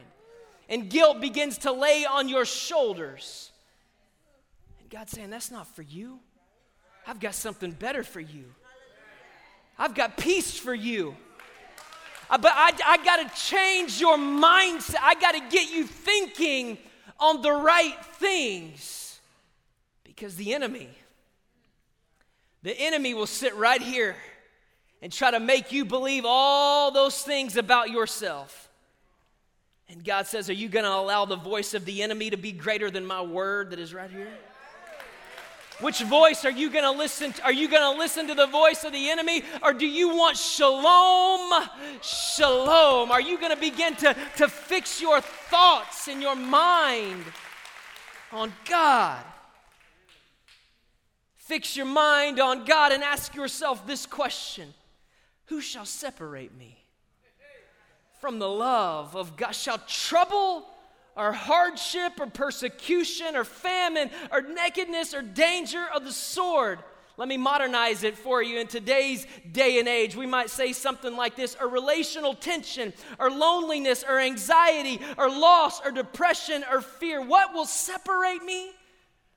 And 0.69 0.91
guilt 0.91 1.19
begins 1.19 1.57
to 1.59 1.71
lay 1.71 2.05
on 2.05 2.29
your 2.29 2.45
shoulders. 2.45 3.51
And 4.79 4.91
God's 4.91 5.13
saying, 5.13 5.31
That's 5.31 5.49
not 5.49 5.65
for 5.75 5.81
you. 5.81 6.19
I've 7.07 7.19
got 7.19 7.33
something 7.33 7.71
better 7.71 8.03
for 8.03 8.19
you. 8.19 8.53
I've 9.77 9.93
got 9.93 10.17
peace 10.17 10.57
for 10.57 10.73
you. 10.73 11.15
Uh, 12.29 12.37
but 12.37 12.51
I, 12.55 12.71
I 12.85 12.97
got 13.03 13.27
to 13.27 13.41
change 13.41 14.01
your 14.01 14.17
mindset. 14.17 14.97
I 15.01 15.15
got 15.15 15.33
to 15.33 15.41
get 15.49 15.71
you 15.71 15.85
thinking 15.85 16.77
on 17.19 17.41
the 17.41 17.51
right 17.51 17.95
things. 18.15 19.19
Because 20.03 20.35
the 20.35 20.53
enemy, 20.53 20.89
the 22.63 22.77
enemy 22.77 23.13
will 23.13 23.27
sit 23.27 23.55
right 23.55 23.81
here 23.81 24.15
and 25.01 25.13
try 25.13 25.31
to 25.31 25.39
make 25.39 25.71
you 25.71 25.85
believe 25.85 26.23
all 26.25 26.91
those 26.91 27.21
things 27.21 27.55
about 27.55 27.91
yourself. 27.91 28.69
And 29.89 30.03
God 30.03 30.27
says, 30.27 30.49
Are 30.49 30.53
you 30.53 30.67
going 30.67 30.85
to 30.85 30.91
allow 30.91 31.25
the 31.25 31.35
voice 31.35 31.73
of 31.73 31.85
the 31.85 32.01
enemy 32.01 32.29
to 32.31 32.37
be 32.37 32.51
greater 32.51 32.91
than 32.91 33.05
my 33.05 33.21
word 33.21 33.69
that 33.69 33.79
is 33.79 33.93
right 33.93 34.09
here? 34.09 34.33
Which 35.79 36.01
voice 36.01 36.43
are 36.43 36.51
you 36.51 36.71
going 36.71 36.83
to 36.83 36.91
listen 36.91 37.33
to? 37.33 37.43
Are 37.43 37.53
you 37.53 37.69
going 37.69 37.93
to 37.93 37.99
listen 37.99 38.27
to 38.27 38.33
the 38.33 38.47
voice 38.47 38.83
of 38.83 38.93
the 38.93 39.09
enemy 39.09 39.43
or 39.61 39.73
do 39.73 39.85
you 39.85 40.09
want 40.09 40.35
shalom? 40.35 41.67
Shalom. 42.01 43.11
Are 43.11 43.21
you 43.21 43.37
going 43.37 43.53
to 43.53 43.59
begin 43.59 43.95
to, 43.97 44.15
to 44.37 44.47
fix 44.47 44.99
your 44.99 45.21
thoughts 45.21 46.07
and 46.07 46.21
your 46.21 46.35
mind 46.35 47.23
on 48.31 48.51
God? 48.67 49.23
Fix 51.35 51.77
your 51.77 51.85
mind 51.85 52.39
on 52.39 52.65
God 52.65 52.91
and 52.91 53.03
ask 53.03 53.35
yourself 53.35 53.85
this 53.85 54.05
question 54.05 54.73
Who 55.45 55.61
shall 55.61 55.85
separate 55.85 56.57
me 56.57 56.83
from 58.19 58.39
the 58.39 58.49
love 58.49 59.15
of 59.15 59.37
God? 59.37 59.51
Shall 59.51 59.77
trouble 59.87 60.67
or 61.17 61.33
hardship 61.33 62.13
or 62.19 62.27
persecution 62.27 63.35
or 63.35 63.43
famine 63.43 64.09
or 64.31 64.41
nakedness 64.41 65.13
or 65.13 65.21
danger 65.21 65.83
of 65.93 66.05
the 66.05 66.13
sword. 66.13 66.79
Let 67.17 67.27
me 67.27 67.37
modernize 67.37 68.03
it 68.03 68.15
for 68.15 68.43
you. 68.43 68.59
In 68.59 68.67
today's 68.67 69.25
day 69.51 69.79
and 69.79 69.87
age, 69.87 70.15
we 70.15 70.27
might 70.27 70.51
say 70.51 70.71
something 70.71 71.15
like 71.15 71.35
this 71.35 71.57
or 71.59 71.67
relational 71.67 72.35
tension, 72.35 72.93
or 73.17 73.31
loneliness, 73.31 74.05
or 74.07 74.19
anxiety, 74.19 75.01
or 75.17 75.27
loss, 75.27 75.83
or 75.83 75.89
depression, 75.89 76.63
or 76.71 76.79
fear. 76.79 77.19
What 77.19 77.55
will 77.55 77.65
separate 77.65 78.43
me 78.43 78.69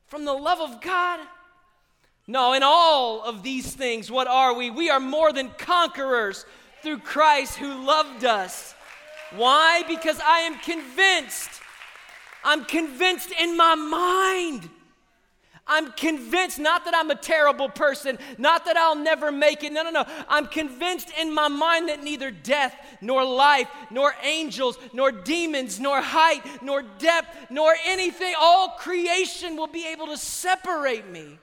from 0.05 0.25
the 0.25 0.33
love 0.33 0.61
of 0.61 0.79
God? 0.79 1.21
No, 2.27 2.53
in 2.53 2.61
all 2.61 3.23
of 3.23 3.41
these 3.41 3.73
things, 3.73 4.11
what 4.11 4.27
are 4.27 4.53
we? 4.53 4.69
We 4.69 4.91
are 4.91 4.99
more 4.99 5.33
than 5.33 5.49
conquerors 5.57 6.45
through 6.83 6.99
Christ 6.99 7.57
who 7.57 7.83
loved 7.83 8.25
us. 8.25 8.75
Why? 9.35 9.81
Because 9.87 10.19
I 10.19 10.41
am 10.41 10.59
convinced 10.59 11.60
I'm 12.43 12.65
convinced 12.65 13.31
in 13.39 13.55
my 13.55 13.75
mind. 13.75 14.69
I'm 15.67 15.91
convinced 15.93 16.59
not 16.59 16.85
that 16.85 16.95
I'm 16.95 17.11
a 17.11 17.15
terrible 17.15 17.69
person, 17.69 18.17
not 18.37 18.65
that 18.65 18.75
I'll 18.77 18.95
never 18.95 19.31
make 19.31 19.63
it. 19.63 19.71
No, 19.71 19.83
no, 19.83 19.91
no. 19.91 20.05
I'm 20.27 20.47
convinced 20.47 21.09
in 21.19 21.33
my 21.33 21.47
mind 21.47 21.87
that 21.87 22.03
neither 22.03 22.31
death, 22.31 22.75
nor 22.99 23.23
life, 23.23 23.69
nor 23.89 24.13
angels, 24.23 24.77
nor 24.91 25.11
demons, 25.11 25.79
nor 25.79 26.01
height, 26.01 26.41
nor 26.61 26.81
depth, 26.81 27.49
nor 27.49 27.75
anything, 27.85 28.33
all 28.37 28.69
creation 28.69 29.55
will 29.55 29.67
be 29.67 29.87
able 29.87 30.07
to 30.07 30.17
separate 30.17 31.07
me 31.07 31.37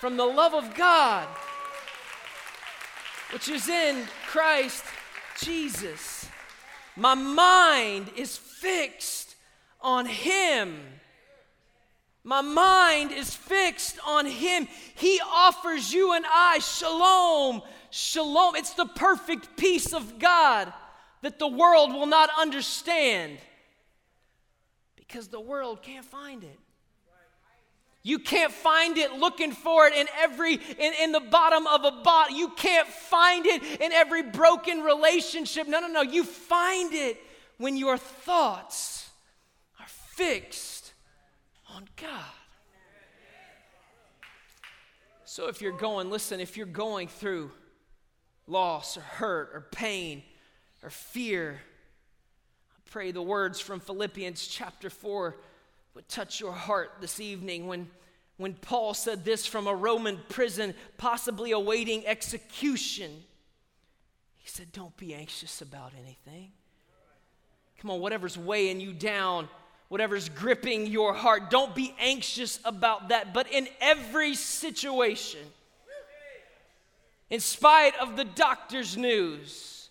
from 0.00 0.16
the 0.16 0.24
love 0.24 0.54
of 0.54 0.74
God, 0.74 1.28
which 3.32 3.48
is 3.48 3.68
in 3.68 4.04
Christ 4.26 4.84
Jesus. 5.40 6.26
My 6.96 7.14
mind 7.14 8.10
is 8.16 8.36
fixed 8.36 9.21
on 9.82 10.06
Him. 10.06 10.78
My 12.24 12.40
mind 12.40 13.10
is 13.10 13.34
fixed 13.34 13.98
on 14.06 14.26
Him. 14.26 14.68
He 14.94 15.20
offers 15.24 15.92
you 15.92 16.12
and 16.12 16.24
I 16.28 16.60
shalom. 16.60 17.62
Shalom. 17.90 18.54
It's 18.56 18.74
the 18.74 18.86
perfect 18.86 19.56
peace 19.56 19.92
of 19.92 20.18
God 20.18 20.72
that 21.22 21.38
the 21.38 21.48
world 21.48 21.92
will 21.92 22.06
not 22.06 22.30
understand 22.38 23.38
because 24.96 25.28
the 25.28 25.40
world 25.40 25.82
can't 25.82 26.04
find 26.04 26.44
it. 26.44 26.58
You 28.04 28.18
can't 28.18 28.52
find 28.52 28.98
it 28.98 29.12
looking 29.12 29.52
for 29.52 29.86
it 29.86 29.94
in 29.94 30.08
every 30.18 30.54
in, 30.54 30.92
in 31.00 31.12
the 31.12 31.20
bottom 31.20 31.66
of 31.68 31.84
a 31.84 32.02
bottle. 32.02 32.36
You 32.36 32.48
can't 32.48 32.88
find 32.88 33.46
it 33.46 33.62
in 33.80 33.92
every 33.92 34.24
broken 34.24 34.80
relationship. 34.80 35.68
No, 35.68 35.78
no, 35.78 35.86
no. 35.86 36.02
You 36.02 36.24
find 36.24 36.92
it 36.92 37.20
when 37.58 37.76
your 37.76 37.96
thoughts 37.96 39.01
fixed 40.14 40.92
on 41.74 41.88
God. 41.96 42.24
So 45.24 45.48
if 45.48 45.62
you're 45.62 45.72
going, 45.72 46.10
listen, 46.10 46.40
if 46.40 46.56
you're 46.58 46.66
going 46.66 47.08
through 47.08 47.50
loss 48.46 48.98
or 48.98 49.00
hurt 49.00 49.50
or 49.54 49.66
pain 49.72 50.22
or 50.82 50.90
fear, 50.90 51.58
I 52.70 52.90
pray 52.90 53.12
the 53.12 53.22
words 53.22 53.58
from 53.58 53.80
Philippians 53.80 54.46
chapter 54.46 54.90
4 54.90 55.36
would 55.94 56.08
touch 56.08 56.40
your 56.40 56.52
heart 56.52 56.96
this 57.00 57.18
evening 57.18 57.66
when, 57.66 57.88
when 58.36 58.52
Paul 58.54 58.92
said 58.92 59.24
this 59.24 59.46
from 59.46 59.66
a 59.66 59.74
Roman 59.74 60.20
prison, 60.28 60.74
possibly 60.98 61.52
awaiting 61.52 62.06
execution. 62.06 63.10
He 64.36 64.48
said, 64.48 64.72
Don't 64.72 64.96
be 64.98 65.14
anxious 65.14 65.62
about 65.62 65.92
anything. 65.98 66.52
Come 67.78 67.90
on, 67.90 68.00
whatever's 68.00 68.36
weighing 68.36 68.80
you 68.80 68.92
down, 68.92 69.48
whatever's 69.92 70.30
gripping 70.30 70.86
your 70.86 71.12
heart, 71.12 71.50
don't 71.50 71.74
be 71.74 71.94
anxious 72.00 72.58
about 72.64 73.10
that. 73.10 73.34
But 73.34 73.52
in 73.52 73.68
every 73.78 74.34
situation, 74.34 75.40
in 77.28 77.40
spite 77.40 77.92
of 78.00 78.16
the 78.16 78.24
doctor's 78.24 78.96
news, 78.96 79.90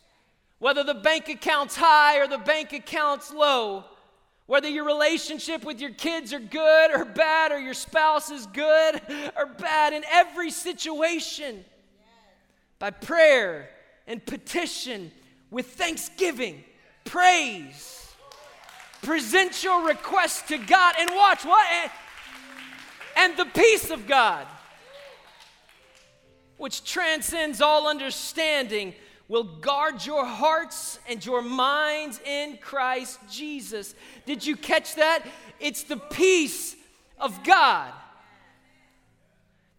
whether 0.58 0.84
the 0.84 0.96
bank 0.96 1.30
account's 1.30 1.76
high 1.76 2.18
or 2.18 2.28
the 2.28 2.40
bank 2.40 2.74
account's 2.74 3.32
low, 3.32 3.84
whether 4.48 4.68
your 4.68 4.86
relationship 4.86 5.64
with 5.64 5.80
your 5.80 5.92
kids 5.92 6.34
are 6.34 6.40
good 6.40 7.00
or 7.00 7.06
bad, 7.06 7.52
or 7.52 7.60
your 7.60 7.76
spouse 7.76 8.32
is 8.32 8.48
good 8.48 9.00
or 9.38 9.46
bad, 9.46 9.94
in 9.94 10.04
every 10.10 10.50
situation, 10.50 11.64
by 12.80 12.90
prayer 12.90 13.70
and 14.08 14.26
petition 14.26 15.12
with 15.52 15.68
thanksgiving 15.74 16.64
praise. 17.06 18.01
Present 19.02 19.64
your 19.64 19.88
request 19.88 20.48
to 20.50 20.58
God 20.58 20.96
and 21.00 21.10
watch 21.16 21.44
what? 21.44 21.92
And 23.18 23.36
the 23.36 23.46
peace 23.46 23.90
of 23.90 24.08
God, 24.08 24.46
which 26.58 26.84
transcends 26.84 27.62
all 27.62 27.88
understanding, 27.88 28.94
will 29.28 29.44
guard 29.44 30.06
your 30.06 30.26
hearts 30.26 31.00
and 31.08 31.26
your 31.26 31.42
minds 31.42 32.20
in 32.26 32.58
Christ 32.58 33.20
Jesus. 33.30 33.96
Did 34.26 34.46
you 34.46 34.56
catch 34.56 34.96
that? 34.96 35.26
It's 35.60 35.84
the 35.84 35.98
peace 35.98 36.76
of 37.18 37.44
God. 37.44 37.92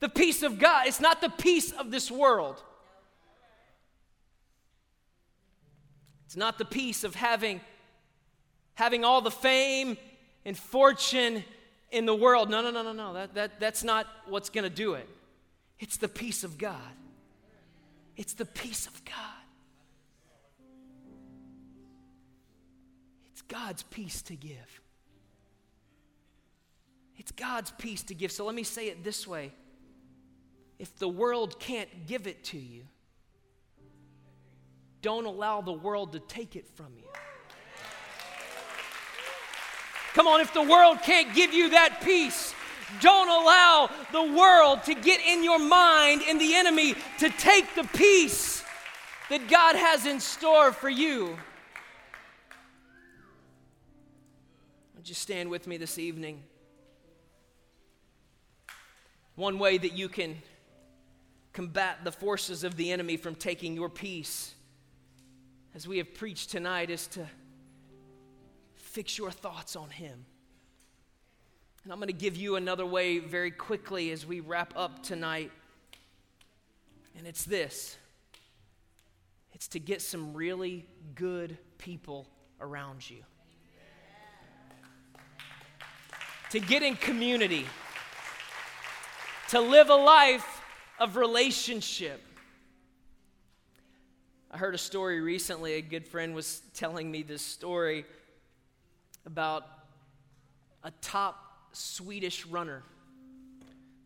The 0.00 0.08
peace 0.08 0.42
of 0.42 0.58
God. 0.58 0.86
It's 0.86 1.00
not 1.00 1.20
the 1.20 1.28
peace 1.28 1.70
of 1.72 1.90
this 1.90 2.10
world. 2.10 2.62
It's 6.26 6.36
not 6.36 6.56
the 6.56 6.64
peace 6.64 7.04
of 7.04 7.14
having, 7.14 7.60
having 8.74 9.04
all 9.04 9.20
the 9.20 9.30
fame 9.30 9.96
and 10.44 10.56
fortune 10.56 11.44
in 11.90 12.06
the 12.06 12.14
world. 12.14 12.50
No, 12.50 12.62
no, 12.62 12.70
no, 12.70 12.82
no, 12.82 12.92
no. 12.92 13.12
That, 13.14 13.34
that, 13.34 13.60
that's 13.60 13.84
not 13.84 14.06
what's 14.26 14.48
going 14.48 14.64
to 14.64 14.74
do 14.74 14.94
it. 14.94 15.08
It's 15.78 15.96
the 15.96 16.08
peace 16.08 16.44
of 16.44 16.58
God. 16.58 16.80
It's 18.16 18.34
the 18.34 18.44
peace 18.44 18.86
of 18.86 19.04
God. 19.04 19.14
It's 23.32 23.42
God's 23.42 23.82
peace 23.84 24.22
to 24.22 24.36
give. 24.36 24.80
It's 27.16 27.32
God's 27.32 27.70
peace 27.72 28.02
to 28.04 28.14
give. 28.14 28.32
So 28.32 28.44
let 28.44 28.54
me 28.54 28.62
say 28.62 28.88
it 28.88 29.04
this 29.04 29.26
way 29.26 29.52
if 30.78 30.96
the 30.98 31.08
world 31.08 31.60
can't 31.60 31.88
give 32.06 32.26
it 32.26 32.42
to 32.44 32.58
you, 32.58 32.82
don't 35.00 35.26
allow 35.26 35.60
the 35.60 35.72
world 35.72 36.12
to 36.12 36.20
take 36.20 36.56
it 36.56 36.66
from 36.66 36.92
you. 36.96 37.08
Come 40.14 40.26
on, 40.26 40.40
if 40.40 40.52
the 40.52 40.62
world 40.62 40.98
can't 41.02 41.34
give 41.34 41.54
you 41.54 41.70
that 41.70 42.00
peace, 42.02 42.54
don't 43.00 43.28
allow 43.28 43.90
the 44.12 44.36
world 44.36 44.84
to 44.84 44.94
get 44.94 45.20
in 45.20 45.42
your 45.42 45.58
mind 45.58 46.22
and 46.28 46.40
the 46.40 46.54
enemy 46.54 46.94
to 47.18 47.30
take 47.30 47.74
the 47.74 47.84
peace 47.84 48.62
that 49.30 49.48
God 49.48 49.76
has 49.76 50.04
in 50.04 50.20
store 50.20 50.72
for 50.72 50.90
you. 50.90 51.36
Would 54.96 55.08
you 55.08 55.14
stand 55.14 55.48
with 55.48 55.66
me 55.66 55.78
this 55.78 55.98
evening? 55.98 56.42
One 59.34 59.58
way 59.58 59.78
that 59.78 59.94
you 59.94 60.08
can 60.10 60.36
combat 61.54 62.04
the 62.04 62.12
forces 62.12 62.64
of 62.64 62.76
the 62.76 62.92
enemy 62.92 63.16
from 63.16 63.34
taking 63.34 63.74
your 63.74 63.88
peace 63.88 64.54
as 65.74 65.88
we 65.88 65.98
have 65.98 66.14
preached 66.14 66.50
tonight 66.50 66.90
is 66.90 67.06
to 67.08 67.26
fix 68.92 69.16
your 69.16 69.30
thoughts 69.30 69.74
on 69.74 69.88
Him. 69.88 70.26
And 71.82 71.92
I'm 71.92 71.98
going 71.98 72.08
to 72.08 72.12
give 72.12 72.36
you 72.36 72.56
another 72.56 72.86
way 72.86 73.18
very 73.18 73.50
quickly 73.50 74.10
as 74.12 74.26
we 74.26 74.40
wrap 74.40 74.74
up 74.76 75.02
tonight. 75.02 75.50
And 77.16 77.26
it's 77.26 77.44
this 77.44 77.96
it's 79.54 79.68
to 79.68 79.80
get 79.80 80.02
some 80.02 80.34
really 80.34 80.86
good 81.14 81.56
people 81.78 82.28
around 82.60 83.08
you, 83.08 83.22
to 86.50 86.60
get 86.60 86.82
in 86.82 86.94
community, 86.96 87.66
to 89.48 89.60
live 89.60 89.88
a 89.88 89.94
life 89.94 90.60
of 90.98 91.16
relationship. 91.16 92.20
I 94.50 94.58
heard 94.58 94.74
a 94.74 94.78
story 94.78 95.20
recently. 95.22 95.74
A 95.74 95.80
good 95.80 96.06
friend 96.06 96.34
was 96.34 96.60
telling 96.74 97.10
me 97.10 97.22
this 97.22 97.40
story 97.42 98.04
about 99.26 99.66
a 100.82 100.90
top 101.00 101.36
Swedish 101.72 102.46
runner. 102.46 102.82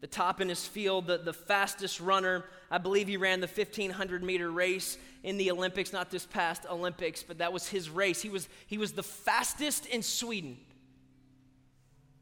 The 0.01 0.07
top 0.07 0.41
in 0.41 0.49
his 0.49 0.67
field, 0.67 1.07
the, 1.07 1.19
the 1.19 1.33
fastest 1.33 2.01
runner. 2.01 2.45
I 2.71 2.79
believe 2.79 3.09
he 3.09 3.17
ran 3.17 3.41
the 3.41 3.47
1500 3.47 4.23
meter 4.23 4.51
race 4.51 4.99
in 5.23 5.37
the 5.39 5.51
Olympics, 5.51 5.93
not 5.93 6.11
this 6.11 6.27
past 6.27 6.65
Olympics, 6.71 7.23
but 7.23 7.39
that 7.39 7.53
was 7.53 7.67
his 7.67 7.91
race. 7.91 8.21
He 8.21 8.29
was, 8.29 8.49
he 8.67 8.79
was 8.79 8.93
the 8.93 9.03
fastest 9.03 9.87
in 9.87 10.03
Sweden. 10.03 10.59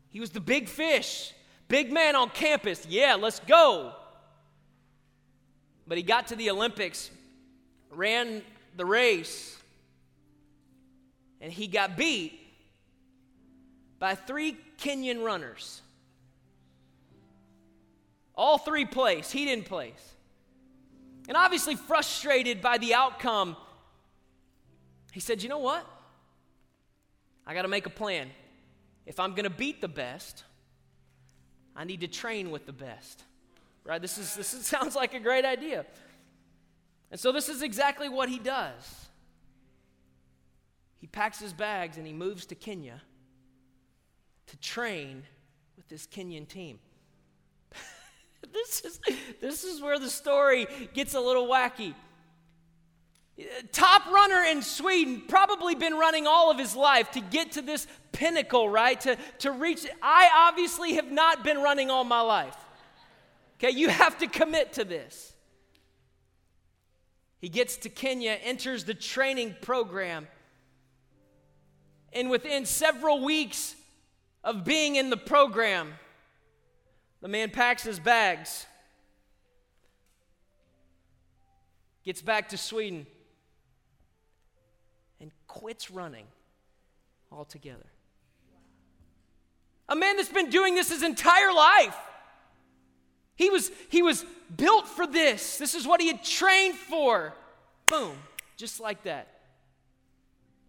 He 0.08 0.20
was 0.20 0.30
the 0.30 0.40
big 0.40 0.68
fish, 0.68 1.34
big 1.68 1.92
man 1.92 2.14
on 2.14 2.30
campus. 2.30 2.86
Yeah, 2.88 3.16
let's 3.20 3.40
go. 3.40 3.92
But 5.86 5.98
he 5.98 6.04
got 6.04 6.28
to 6.28 6.36
the 6.36 6.50
Olympics 6.50 7.10
ran 7.96 8.42
the 8.76 8.84
race 8.84 9.56
and 11.40 11.52
he 11.52 11.66
got 11.66 11.96
beat 11.96 12.38
by 14.04 14.14
three 14.14 14.54
Kenyan 14.76 15.24
runners. 15.24 15.80
All 18.34 18.58
three 18.58 18.84
placed, 18.84 19.32
he 19.32 19.46
didn't 19.46 19.64
place. 19.64 20.14
And 21.26 21.38
obviously 21.38 21.74
frustrated 21.74 22.60
by 22.60 22.76
the 22.76 22.92
outcome, 22.92 23.56
he 25.10 25.20
said, 25.20 25.42
You 25.42 25.48
know 25.48 25.56
what? 25.56 25.86
I 27.46 27.54
got 27.54 27.62
to 27.62 27.68
make 27.68 27.86
a 27.86 27.90
plan. 27.90 28.28
If 29.06 29.18
I'm 29.18 29.30
going 29.30 29.44
to 29.44 29.56
beat 29.64 29.80
the 29.80 29.88
best, 29.88 30.44
I 31.74 31.84
need 31.84 32.02
to 32.02 32.06
train 32.06 32.50
with 32.50 32.66
the 32.66 32.74
best. 32.74 33.22
Right? 33.84 34.02
This, 34.02 34.18
is, 34.18 34.34
this 34.34 34.52
is, 34.52 34.66
sounds 34.66 34.94
like 34.94 35.14
a 35.14 35.18
great 35.18 35.46
idea. 35.46 35.86
And 37.10 37.18
so 37.18 37.32
this 37.32 37.48
is 37.48 37.62
exactly 37.62 38.10
what 38.10 38.28
he 38.28 38.38
does. 38.38 39.08
He 40.98 41.06
packs 41.06 41.38
his 41.40 41.54
bags 41.54 41.96
and 41.96 42.06
he 42.06 42.12
moves 42.12 42.44
to 42.44 42.54
Kenya 42.54 43.00
to 44.46 44.56
train 44.58 45.22
with 45.76 45.88
this 45.88 46.06
Kenyan 46.06 46.46
team. 46.46 46.78
this, 48.52 48.80
is, 48.84 49.00
this 49.40 49.64
is 49.64 49.80
where 49.80 49.98
the 49.98 50.10
story 50.10 50.66
gets 50.92 51.14
a 51.14 51.20
little 51.20 51.46
wacky. 51.46 51.94
Top 53.72 54.06
runner 54.06 54.44
in 54.44 54.62
Sweden, 54.62 55.22
probably 55.26 55.74
been 55.74 55.94
running 55.94 56.26
all 56.26 56.50
of 56.52 56.58
his 56.58 56.76
life 56.76 57.10
to 57.12 57.20
get 57.20 57.52
to 57.52 57.62
this 57.62 57.88
pinnacle, 58.12 58.68
right? 58.68 59.00
To, 59.00 59.16
to 59.40 59.50
reach. 59.50 59.86
I 60.00 60.30
obviously 60.48 60.94
have 60.94 61.10
not 61.10 61.42
been 61.42 61.58
running 61.58 61.90
all 61.90 62.04
my 62.04 62.20
life. 62.20 62.56
Okay, 63.58 63.70
you 63.70 63.88
have 63.88 64.18
to 64.18 64.28
commit 64.28 64.74
to 64.74 64.84
this. 64.84 65.32
He 67.40 67.48
gets 67.48 67.76
to 67.78 67.88
Kenya, 67.88 68.38
enters 68.42 68.84
the 68.84 68.94
training 68.94 69.56
program, 69.60 70.28
and 72.12 72.30
within 72.30 72.64
several 72.64 73.22
weeks 73.24 73.74
of 74.44 74.64
being 74.64 74.96
in 74.96 75.10
the 75.10 75.16
program, 75.16 75.94
the 77.22 77.28
man 77.28 77.50
packs 77.50 77.82
his 77.82 77.98
bags, 77.98 78.66
gets 82.04 82.20
back 82.20 82.50
to 82.50 82.58
Sweden, 82.58 83.06
and 85.18 85.32
quits 85.48 85.90
running 85.90 86.26
altogether. 87.32 87.86
A 89.88 89.96
man 89.96 90.16
that's 90.16 90.28
been 90.28 90.50
doing 90.50 90.74
this 90.74 90.90
his 90.90 91.02
entire 91.02 91.52
life. 91.52 91.96
He 93.36 93.50
was, 93.50 93.70
he 93.88 94.02
was 94.02 94.24
built 94.54 94.86
for 94.86 95.06
this. 95.06 95.56
This 95.58 95.74
is 95.74 95.86
what 95.86 96.00
he 96.00 96.06
had 96.06 96.22
trained 96.22 96.76
for. 96.76 97.34
Boom, 97.88 98.16
just 98.56 98.80
like 98.80 99.02
that. 99.04 99.28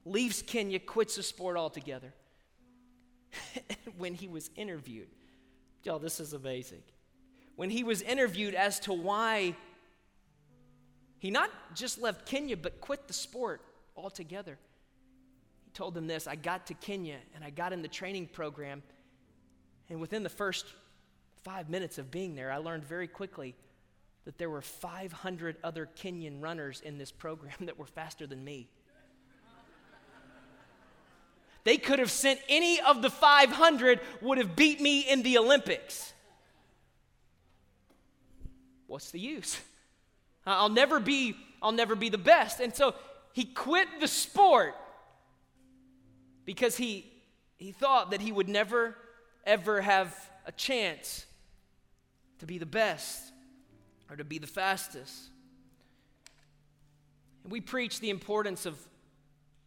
Leaves 0.05 0.41
Kenya, 0.41 0.79
quits 0.79 1.15
the 1.15 1.23
sport 1.23 1.57
altogether. 1.57 2.13
when 3.97 4.13
he 4.13 4.27
was 4.27 4.49
interviewed, 4.55 5.07
y'all, 5.83 5.99
this 5.99 6.19
is 6.19 6.33
amazing. 6.33 6.81
When 7.55 7.69
he 7.69 7.83
was 7.83 8.01
interviewed 8.01 8.53
as 8.53 8.79
to 8.81 8.93
why 8.93 9.55
he 11.19 11.31
not 11.31 11.49
just 11.73 11.99
left 12.01 12.25
Kenya, 12.25 12.57
but 12.57 12.81
quit 12.81 13.07
the 13.07 13.13
sport 13.13 13.61
altogether, 13.95 14.57
he 15.63 15.71
told 15.71 15.93
them 15.93 16.07
this 16.07 16.27
I 16.27 16.35
got 16.35 16.67
to 16.67 16.73
Kenya 16.73 17.17
and 17.33 17.43
I 17.43 17.49
got 17.49 17.73
in 17.73 17.81
the 17.81 17.87
training 17.87 18.27
program. 18.27 18.83
And 19.89 20.01
within 20.01 20.23
the 20.23 20.29
first 20.29 20.65
five 21.43 21.69
minutes 21.69 21.97
of 21.97 22.09
being 22.11 22.35
there, 22.35 22.51
I 22.51 22.57
learned 22.57 22.83
very 22.85 23.07
quickly 23.07 23.55
that 24.25 24.39
there 24.39 24.49
were 24.49 24.61
500 24.61 25.57
other 25.63 25.87
Kenyan 25.95 26.41
runners 26.41 26.81
in 26.81 26.97
this 26.97 27.11
program 27.11 27.57
that 27.61 27.77
were 27.77 27.85
faster 27.85 28.27
than 28.27 28.43
me. 28.43 28.67
They 31.65 31.78
could 31.78 31.99
have 31.99 32.12
sent 32.12 32.39
any 32.47 32.80
of 32.80 33.01
the 33.01 33.10
500 33.10 33.99
would 34.21 34.38
have 34.38 34.56
beat 34.56 34.80
me 34.80 35.01
in 35.01 35.23
the 35.23 35.38
Olympics. 35.38 36.13
What's 38.88 39.12
the 39.12 39.19
use? 39.19 39.60
I'll 40.45 40.69
never 40.69 41.01
be 41.01 41.36
I'll 41.62 41.71
never 41.71 41.95
be 41.95 42.10
the 42.10 42.19
best. 42.19 42.60
And 42.60 42.73
so 42.73 42.93
he 43.34 43.43
quit 43.43 43.88
the 43.99 44.08
sport 44.08 44.75
because 46.45 46.78
he 46.78 47.12
he 47.58 47.71
thought 47.71 48.12
that 48.12 48.21
he 48.21 48.32
would 48.32 48.47
never 48.47 48.95
ever 49.43 49.82
have 49.82 50.15
a 50.45 50.51
chance 50.51 51.25
to 52.39 52.45
be 52.45 52.60
the 52.60 52.65
best 52.65 53.32
or 54.10 54.15
to 54.15 54.23
be 54.23 54.38
the 54.38 54.47
fastest. 54.47 55.30
And 57.43 57.51
we 57.51 57.62
preach 57.62 57.99
the 57.99 58.10
importance 58.10 58.65
of, 58.65 58.78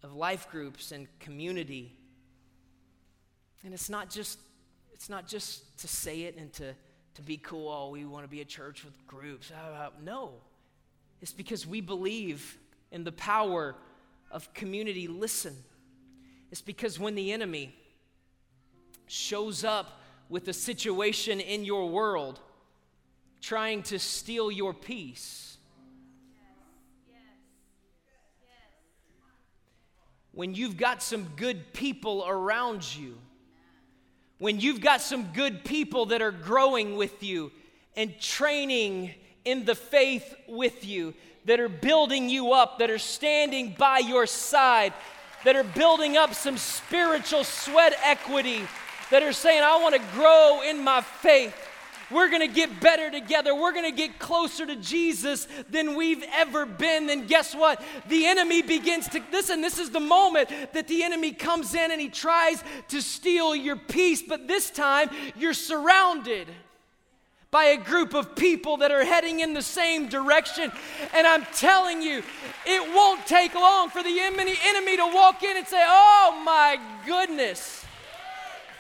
of 0.03 0.15
life 0.15 0.49
groups 0.51 0.93
and 0.93 1.07
community. 1.19 1.93
And 3.65 3.75
it's 3.75 3.91
not 3.91 4.11
just 4.11 4.39
it's 4.99 5.09
not 5.09 5.29
just 5.29 5.79
to 5.79 5.87
say 5.87 6.23
it 6.23 6.37
and 6.37 6.53
to, 6.55 6.75
to 7.15 7.23
be 7.23 7.37
cool, 7.37 7.69
oh, 7.69 7.91
we 7.91 8.05
want 8.05 8.25
to 8.25 8.29
be 8.29 8.41
a 8.41 8.45
church 8.45 8.85
with 8.85 9.07
groups. 9.07 9.53
Ah, 9.55 9.69
ah, 9.77 9.91
no. 10.03 10.33
It's 11.21 11.33
because 11.33 11.65
we 11.65 11.81
believe 11.81 12.59
in 12.91 13.05
the 13.05 13.13
power 13.13 13.77
of 14.33 14.53
community. 14.55 15.07
Listen. 15.07 15.55
It's 16.51 16.61
because 16.61 16.99
when 16.99 17.15
the 17.15 17.31
enemy 17.31 17.77
shows 19.07 19.63
up 19.63 20.01
with 20.29 20.49
a 20.49 20.53
situation 20.53 21.39
in 21.39 21.65
your 21.65 21.89
world 21.89 22.41
trying 23.41 23.85
to 23.85 24.01
steal 24.01 24.51
your 24.51 24.75
peace. 24.75 25.58
When 30.39 30.55
you've 30.55 30.77
got 30.77 31.03
some 31.03 31.25
good 31.35 31.73
people 31.73 32.25
around 32.25 32.95
you, 32.95 33.19
when 34.39 34.61
you've 34.61 34.81
got 34.81 35.01
some 35.01 35.33
good 35.33 35.65
people 35.65 36.07
that 36.07 36.23
are 36.23 36.31
growing 36.31 36.97
with 36.97 37.25
you 37.25 37.51
and 37.97 38.17
training 38.21 39.15
in 39.45 39.65
the 39.65 39.75
faith 39.75 40.37
with 40.47 40.85
you, 40.85 41.15
that 41.47 41.59
are 41.59 41.69
building 41.69 42.29
you 42.29 42.53
up, 42.53 42.79
that 42.79 42.89
are 42.89 42.99
standing 42.99 43.75
by 43.77 43.99
your 43.99 44.27
side, 44.27 44.93
that 45.43 45.57
are 45.57 45.65
building 45.65 46.17
up 46.17 46.33
some 46.35 46.57
spiritual 46.57 47.43
sweat 47.43 47.99
equity, 48.05 48.61
that 49.11 49.25
are 49.25 49.33
saying, 49.33 49.65
I 49.65 49.83
want 49.83 49.97
to 49.97 50.03
grow 50.15 50.63
in 50.65 50.85
my 50.85 51.01
faith. 51.01 51.68
We're 52.11 52.29
going 52.31 52.47
to 52.47 52.55
get 52.55 52.81
better 52.81 53.11
together. 53.11 53.55
We're 53.55 53.73
going 53.73 53.91
to 53.91 53.97
get 53.97 54.19
closer 54.19 54.65
to 54.65 54.77
Jesus 54.77 55.47
than 55.69 55.95
we've 55.95 56.25
ever 56.33 56.65
been. 56.65 57.07
Then 57.07 57.27
guess 57.27 57.55
what? 57.55 57.83
The 58.09 58.27
enemy 58.27 58.63
begins 58.63 59.09
to 59.09 59.23
listen. 59.31 59.61
This 59.61 59.79
is 59.79 59.91
the 59.91 60.01
moment 60.01 60.51
that 60.73 60.89
the 60.89 61.03
enemy 61.03 61.33
comes 61.33 61.75
in 61.75 61.91
and 61.91 62.01
he 62.01 62.09
tries 62.09 62.63
to 62.89 63.03
steal 63.03 63.55
your 63.55 63.77
peace, 63.77 64.23
but 64.23 64.49
this 64.49 64.71
time 64.71 65.11
you're 65.37 65.55
surrounded 65.55 66.49
by 67.51 67.65
a 67.65 67.77
group 67.77 68.15
of 68.15 68.37
people 68.37 68.79
that 68.79 68.91
are 68.91 69.05
heading 69.05 69.41
in 69.41 69.55
the 69.55 69.63
same 69.63 70.09
direction. 70.09 70.71
And 71.15 71.27
I'm 71.27 71.45
telling 71.55 72.03
you, 72.03 72.23
it 72.67 72.95
won't 72.95 73.27
take 73.27 73.55
long 73.55 73.89
for 73.89 74.03
the 74.03 74.21
enemy, 74.21 74.55
enemy 74.67 74.97
to 74.99 75.11
walk 75.15 75.43
in 75.43 75.57
and 75.57 75.67
say, 75.67 75.83
Oh 75.87 76.43
my 76.45 76.79
goodness. 77.07 77.85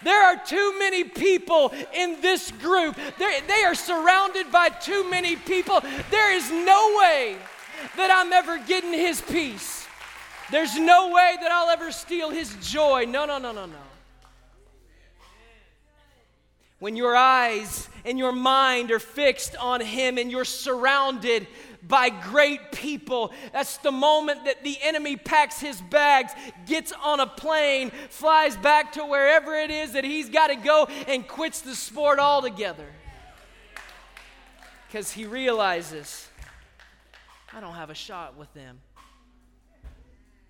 There 0.02 0.22
are 0.24 0.36
too 0.36 0.78
many 0.78 1.04
people 1.04 1.72
in 1.94 2.20
this 2.20 2.50
group. 2.52 2.96
They're, 3.18 3.40
they 3.42 3.64
are 3.64 3.74
surrounded 3.74 4.50
by 4.52 4.68
too 4.68 5.08
many 5.10 5.36
people. 5.36 5.80
There 6.10 6.34
is 6.34 6.50
no 6.50 6.96
way 6.98 7.36
that 7.96 8.10
I'm 8.10 8.32
ever 8.32 8.58
getting 8.58 8.92
his 8.92 9.20
peace. 9.20 9.86
There's 10.50 10.76
no 10.78 11.08
way 11.08 11.36
that 11.40 11.50
I'll 11.50 11.68
ever 11.68 11.92
steal 11.92 12.30
his 12.30 12.54
joy. 12.62 13.04
No, 13.06 13.26
no, 13.26 13.38
no, 13.38 13.52
no, 13.52 13.66
no. 13.66 13.76
When 16.78 16.94
your 16.94 17.16
eyes 17.16 17.88
and 18.04 18.18
your 18.18 18.32
mind 18.32 18.92
are 18.92 19.00
fixed 19.00 19.56
on 19.56 19.80
him 19.80 20.16
and 20.16 20.30
you're 20.30 20.44
surrounded 20.44 21.46
by 21.82 22.10
great 22.10 22.72
people. 22.72 23.32
That's 23.52 23.76
the 23.78 23.92
moment 23.92 24.44
that 24.44 24.64
the 24.64 24.76
enemy 24.82 25.16
packs 25.16 25.60
his 25.60 25.80
bags, 25.80 26.32
gets 26.66 26.92
on 26.92 27.20
a 27.20 27.26
plane, 27.26 27.90
flies 28.10 28.56
back 28.56 28.92
to 28.92 29.04
wherever 29.04 29.54
it 29.54 29.70
is 29.70 29.92
that 29.92 30.04
he's 30.04 30.28
got 30.28 30.48
to 30.48 30.56
go, 30.56 30.86
and 31.06 31.26
quits 31.26 31.60
the 31.60 31.74
sport 31.74 32.18
altogether. 32.18 32.86
Because 34.86 35.12
he 35.12 35.26
realizes, 35.26 36.28
I 37.52 37.60
don't 37.60 37.74
have 37.74 37.90
a 37.90 37.94
shot 37.94 38.36
with 38.36 38.52
them. 38.54 38.80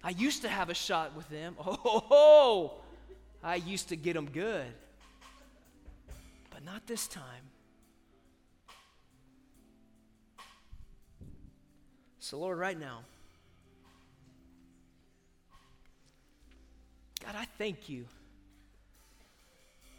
I 0.02 0.10
used 0.10 0.42
to 0.42 0.48
have 0.48 0.70
a 0.70 0.74
shot 0.74 1.16
with 1.16 1.28
them. 1.28 1.56
Oh, 1.64 2.74
I 3.42 3.56
used 3.56 3.90
to 3.90 3.96
get 3.96 4.14
them 4.14 4.30
good. 4.30 4.66
But 6.50 6.64
not 6.64 6.86
this 6.86 7.06
time. 7.06 7.24
So, 12.28 12.38
Lord, 12.38 12.58
right 12.58 12.78
now, 12.78 12.98
God, 17.24 17.34
I 17.34 17.46
thank 17.56 17.88
you 17.88 18.04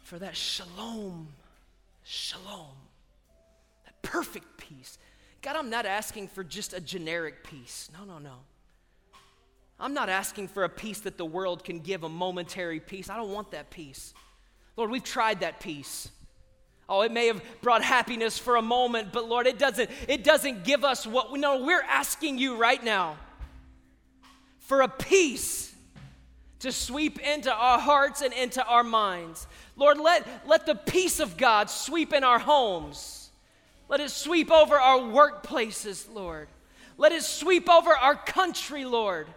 for 0.04 0.16
that 0.20 0.36
shalom, 0.36 1.26
shalom, 2.04 2.76
that 3.84 4.00
perfect 4.02 4.58
peace. 4.58 4.96
God, 5.42 5.56
I'm 5.56 5.70
not 5.70 5.86
asking 5.86 6.28
for 6.28 6.44
just 6.44 6.72
a 6.72 6.78
generic 6.78 7.42
peace. 7.42 7.90
No, 7.98 8.04
no, 8.04 8.20
no. 8.20 8.36
I'm 9.80 9.92
not 9.92 10.08
asking 10.08 10.46
for 10.46 10.62
a 10.62 10.68
peace 10.68 11.00
that 11.00 11.18
the 11.18 11.26
world 11.26 11.64
can 11.64 11.80
give, 11.80 12.04
a 12.04 12.08
momentary 12.08 12.78
peace. 12.78 13.10
I 13.10 13.16
don't 13.16 13.32
want 13.32 13.50
that 13.50 13.70
peace. 13.70 14.14
Lord, 14.76 14.92
we've 14.92 15.02
tried 15.02 15.40
that 15.40 15.58
peace. 15.58 16.08
Oh, 16.90 17.02
it 17.02 17.12
may 17.12 17.28
have 17.28 17.40
brought 17.62 17.84
happiness 17.84 18.36
for 18.36 18.56
a 18.56 18.62
moment, 18.62 19.12
but 19.12 19.28
Lord, 19.28 19.46
it 19.46 19.60
doesn't, 19.60 19.88
it 20.08 20.24
doesn't 20.24 20.64
give 20.64 20.84
us 20.84 21.06
what 21.06 21.30
we 21.30 21.38
know. 21.38 21.64
We're 21.64 21.84
asking 21.84 22.38
you 22.38 22.56
right 22.56 22.82
now 22.82 23.16
for 24.58 24.82
a 24.82 24.88
peace 24.88 25.72
to 26.58 26.72
sweep 26.72 27.20
into 27.20 27.52
our 27.52 27.78
hearts 27.78 28.22
and 28.22 28.34
into 28.34 28.64
our 28.66 28.82
minds. 28.82 29.46
Lord, 29.76 29.98
let, 29.98 30.26
let 30.48 30.66
the 30.66 30.74
peace 30.74 31.20
of 31.20 31.36
God 31.36 31.70
sweep 31.70 32.12
in 32.12 32.24
our 32.24 32.40
homes. 32.40 33.30
Let 33.88 34.00
it 34.00 34.10
sweep 34.10 34.50
over 34.50 34.74
our 34.74 34.98
workplaces, 34.98 36.12
Lord. 36.12 36.48
Let 36.98 37.12
it 37.12 37.22
sweep 37.22 37.70
over 37.70 37.90
our 37.90 38.16
country, 38.16 38.84
Lord. 38.84 39.28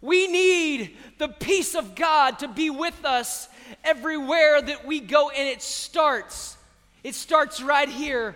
We 0.00 0.26
need 0.26 0.96
the 1.18 1.28
peace 1.28 1.76
of 1.76 1.94
God 1.94 2.40
to 2.40 2.48
be 2.48 2.68
with 2.68 3.04
us 3.04 3.48
everywhere 3.84 4.60
that 4.60 4.84
we 4.84 4.98
go, 4.98 5.30
and 5.30 5.48
it 5.48 5.62
starts 5.62 6.58
it 7.04 7.14
starts 7.14 7.62
right 7.62 7.88
here 7.88 8.34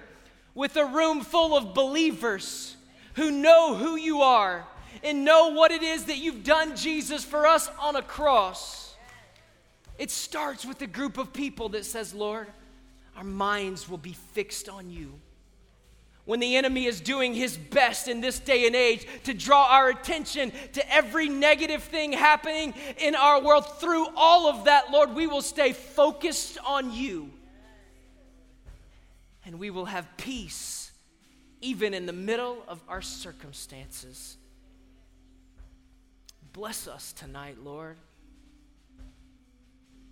with 0.54 0.76
a 0.76 0.84
room 0.84 1.22
full 1.22 1.56
of 1.56 1.72
believers 1.72 2.76
who 3.14 3.30
know 3.30 3.74
who 3.74 3.96
you 3.96 4.20
are 4.20 4.66
and 5.02 5.24
know 5.24 5.48
what 5.48 5.72
it 5.72 5.82
is 5.82 6.04
that 6.04 6.18
you've 6.18 6.44
done, 6.44 6.76
Jesus, 6.76 7.24
for 7.24 7.46
us 7.46 7.70
on 7.80 7.96
a 7.96 8.02
cross. 8.02 8.94
It 9.98 10.10
starts 10.10 10.66
with 10.66 10.82
a 10.82 10.86
group 10.86 11.16
of 11.16 11.32
people 11.32 11.70
that 11.70 11.86
says, 11.86 12.12
Lord, 12.12 12.46
our 13.16 13.24
minds 13.24 13.88
will 13.88 13.98
be 13.98 14.12
fixed 14.12 14.68
on 14.68 14.90
you. 14.90 15.14
When 16.26 16.40
the 16.40 16.56
enemy 16.56 16.84
is 16.84 17.00
doing 17.00 17.32
his 17.32 17.56
best 17.56 18.06
in 18.06 18.20
this 18.20 18.38
day 18.38 18.66
and 18.66 18.76
age 18.76 19.06
to 19.24 19.32
draw 19.32 19.66
our 19.70 19.88
attention 19.88 20.52
to 20.74 20.92
every 20.94 21.30
negative 21.30 21.82
thing 21.84 22.12
happening 22.12 22.74
in 22.98 23.14
our 23.14 23.40
world, 23.40 23.64
through 23.80 24.08
all 24.14 24.46
of 24.46 24.66
that, 24.66 24.90
Lord, 24.90 25.14
we 25.14 25.26
will 25.26 25.40
stay 25.40 25.72
focused 25.72 26.58
on 26.66 26.92
you 26.92 27.30
and 29.48 29.58
we 29.58 29.70
will 29.70 29.86
have 29.86 30.06
peace 30.18 30.92
even 31.62 31.94
in 31.94 32.04
the 32.04 32.12
middle 32.12 32.58
of 32.68 32.82
our 32.86 33.00
circumstances. 33.00 34.36
Bless 36.52 36.86
us 36.86 37.14
tonight, 37.14 37.56
Lord, 37.64 37.96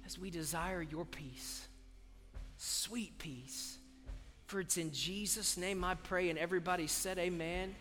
as 0.07 0.19
we 0.19 0.31
desire 0.31 0.81
your 0.81 1.05
peace, 1.05 1.69
sweet 2.57 3.19
peace. 3.19 3.77
For 4.47 4.61
it's 4.61 4.79
in 4.79 4.91
Jesus' 4.91 5.59
name 5.59 5.85
I 5.85 5.97
pray, 5.97 6.31
and 6.31 6.39
everybody 6.39 6.87
said, 6.87 7.19
Amen. 7.19 7.75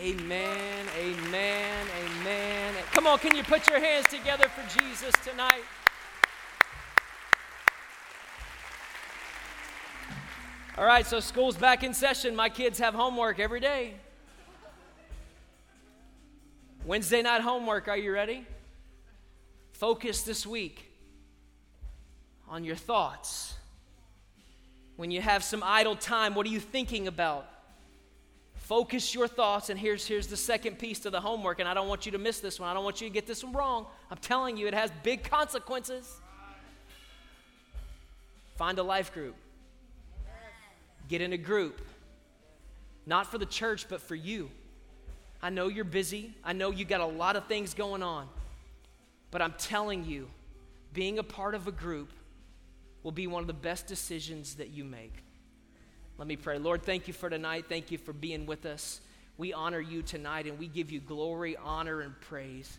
Amen, 0.00 0.86
amen, 0.98 1.86
amen. 2.04 2.74
Come 2.92 3.08
on, 3.08 3.18
can 3.18 3.36
you 3.36 3.42
put 3.42 3.68
your 3.68 3.80
hands 3.80 4.06
together 4.06 4.48
for 4.48 4.80
Jesus 4.80 5.14
tonight? 5.24 5.62
All 10.78 10.86
right, 10.86 11.06
so 11.06 11.20
school's 11.20 11.56
back 11.56 11.84
in 11.84 11.92
session. 11.92 12.34
My 12.34 12.48
kids 12.48 12.78
have 12.78 12.94
homework 12.94 13.38
every 13.38 13.60
day. 13.60 13.92
Wednesday 16.86 17.20
night 17.20 17.42
homework, 17.42 17.88
are 17.88 17.96
you 17.96 18.10
ready? 18.10 18.46
Focus 19.72 20.22
this 20.22 20.46
week 20.46 20.90
on 22.48 22.64
your 22.64 22.74
thoughts. 22.74 23.54
When 24.96 25.10
you 25.10 25.20
have 25.20 25.44
some 25.44 25.62
idle 25.62 25.94
time, 25.94 26.34
what 26.34 26.46
are 26.46 26.50
you 26.50 26.60
thinking 26.60 27.06
about? 27.06 27.46
Focus 28.54 29.14
your 29.14 29.28
thoughts, 29.28 29.68
and 29.68 29.78
here's, 29.78 30.06
here's 30.06 30.26
the 30.26 30.38
second 30.38 30.78
piece 30.78 31.00
to 31.00 31.10
the 31.10 31.20
homework, 31.20 31.60
and 31.60 31.68
I 31.68 31.74
don't 31.74 31.88
want 31.88 32.06
you 32.06 32.12
to 32.12 32.18
miss 32.18 32.40
this 32.40 32.58
one. 32.58 32.70
I 32.70 32.74
don't 32.74 32.84
want 32.84 33.02
you 33.02 33.08
to 33.08 33.12
get 33.12 33.26
this 33.26 33.44
one 33.44 33.52
wrong. 33.52 33.86
I'm 34.10 34.18
telling 34.18 34.56
you, 34.56 34.66
it 34.68 34.74
has 34.74 34.90
big 35.02 35.22
consequences. 35.24 36.20
Find 38.56 38.78
a 38.78 38.82
life 38.82 39.12
group, 39.12 39.36
get 41.12 41.20
in 41.20 41.34
a 41.34 41.38
group, 41.38 41.78
not 43.04 43.26
for 43.26 43.36
the 43.36 43.44
church, 43.44 43.86
but 43.86 44.00
for 44.00 44.14
you. 44.14 44.50
I 45.42 45.50
know 45.50 45.68
you're 45.68 45.84
busy, 45.84 46.32
I 46.42 46.54
know 46.54 46.70
you 46.70 46.86
got 46.86 47.02
a 47.02 47.06
lot 47.06 47.36
of 47.36 47.44
things 47.48 47.74
going 47.74 48.02
on, 48.02 48.26
but 49.30 49.42
I'm 49.42 49.52
telling 49.58 50.06
you, 50.06 50.30
being 50.94 51.18
a 51.18 51.22
part 51.22 51.54
of 51.54 51.68
a 51.68 51.70
group 51.70 52.10
will 53.02 53.12
be 53.12 53.26
one 53.26 53.42
of 53.42 53.46
the 53.46 53.52
best 53.52 53.86
decisions 53.86 54.54
that 54.54 54.70
you 54.70 54.84
make. 54.84 55.12
Let 56.16 56.26
me 56.26 56.36
pray. 56.36 56.56
Lord, 56.56 56.82
thank 56.82 57.06
you 57.06 57.12
for 57.12 57.28
tonight. 57.28 57.66
Thank 57.68 57.90
you 57.90 57.98
for 57.98 58.14
being 58.14 58.46
with 58.46 58.64
us. 58.64 59.02
We 59.36 59.52
honor 59.52 59.80
you 59.80 60.00
tonight 60.00 60.46
and 60.46 60.58
we 60.58 60.66
give 60.66 60.90
you 60.90 61.00
glory, 61.00 61.58
honor, 61.58 62.00
and 62.00 62.18
praise. 62.22 62.78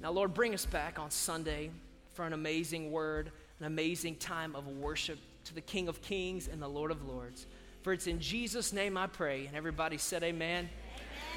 Now, 0.00 0.12
Lord, 0.12 0.32
bring 0.32 0.54
us 0.54 0.64
back 0.64 0.98
on 0.98 1.10
Sunday 1.10 1.70
for 2.14 2.24
an 2.24 2.32
amazing 2.32 2.90
word, 2.90 3.32
an 3.58 3.66
amazing 3.66 4.16
time 4.16 4.56
of 4.56 4.66
worship 4.66 5.18
to 5.50 5.54
the 5.56 5.60
King 5.60 5.88
of 5.88 6.00
Kings 6.00 6.46
and 6.46 6.62
the 6.62 6.68
Lord 6.68 6.92
of 6.92 7.04
Lords. 7.08 7.44
For 7.82 7.92
it's 7.92 8.06
in 8.06 8.20
Jesus' 8.20 8.72
name 8.72 8.96
I 8.96 9.08
pray. 9.08 9.46
And 9.46 9.56
everybody 9.56 9.98
said, 9.98 10.22
Amen. 10.22 10.68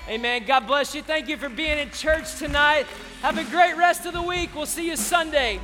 Amen. 0.07 0.19
amen. 0.19 0.43
God 0.45 0.67
bless 0.67 0.93
you. 0.93 1.01
Thank 1.01 1.29
you 1.29 1.37
for 1.37 1.49
being 1.49 1.79
in 1.79 1.89
church 1.89 2.35
tonight. 2.35 2.85
Have 3.23 3.39
a 3.39 3.43
great 3.45 3.75
rest 3.75 4.05
of 4.05 4.13
the 4.13 4.21
week. 4.21 4.51
We'll 4.53 4.67
see 4.67 4.87
you 4.87 4.97
Sunday. 4.97 5.59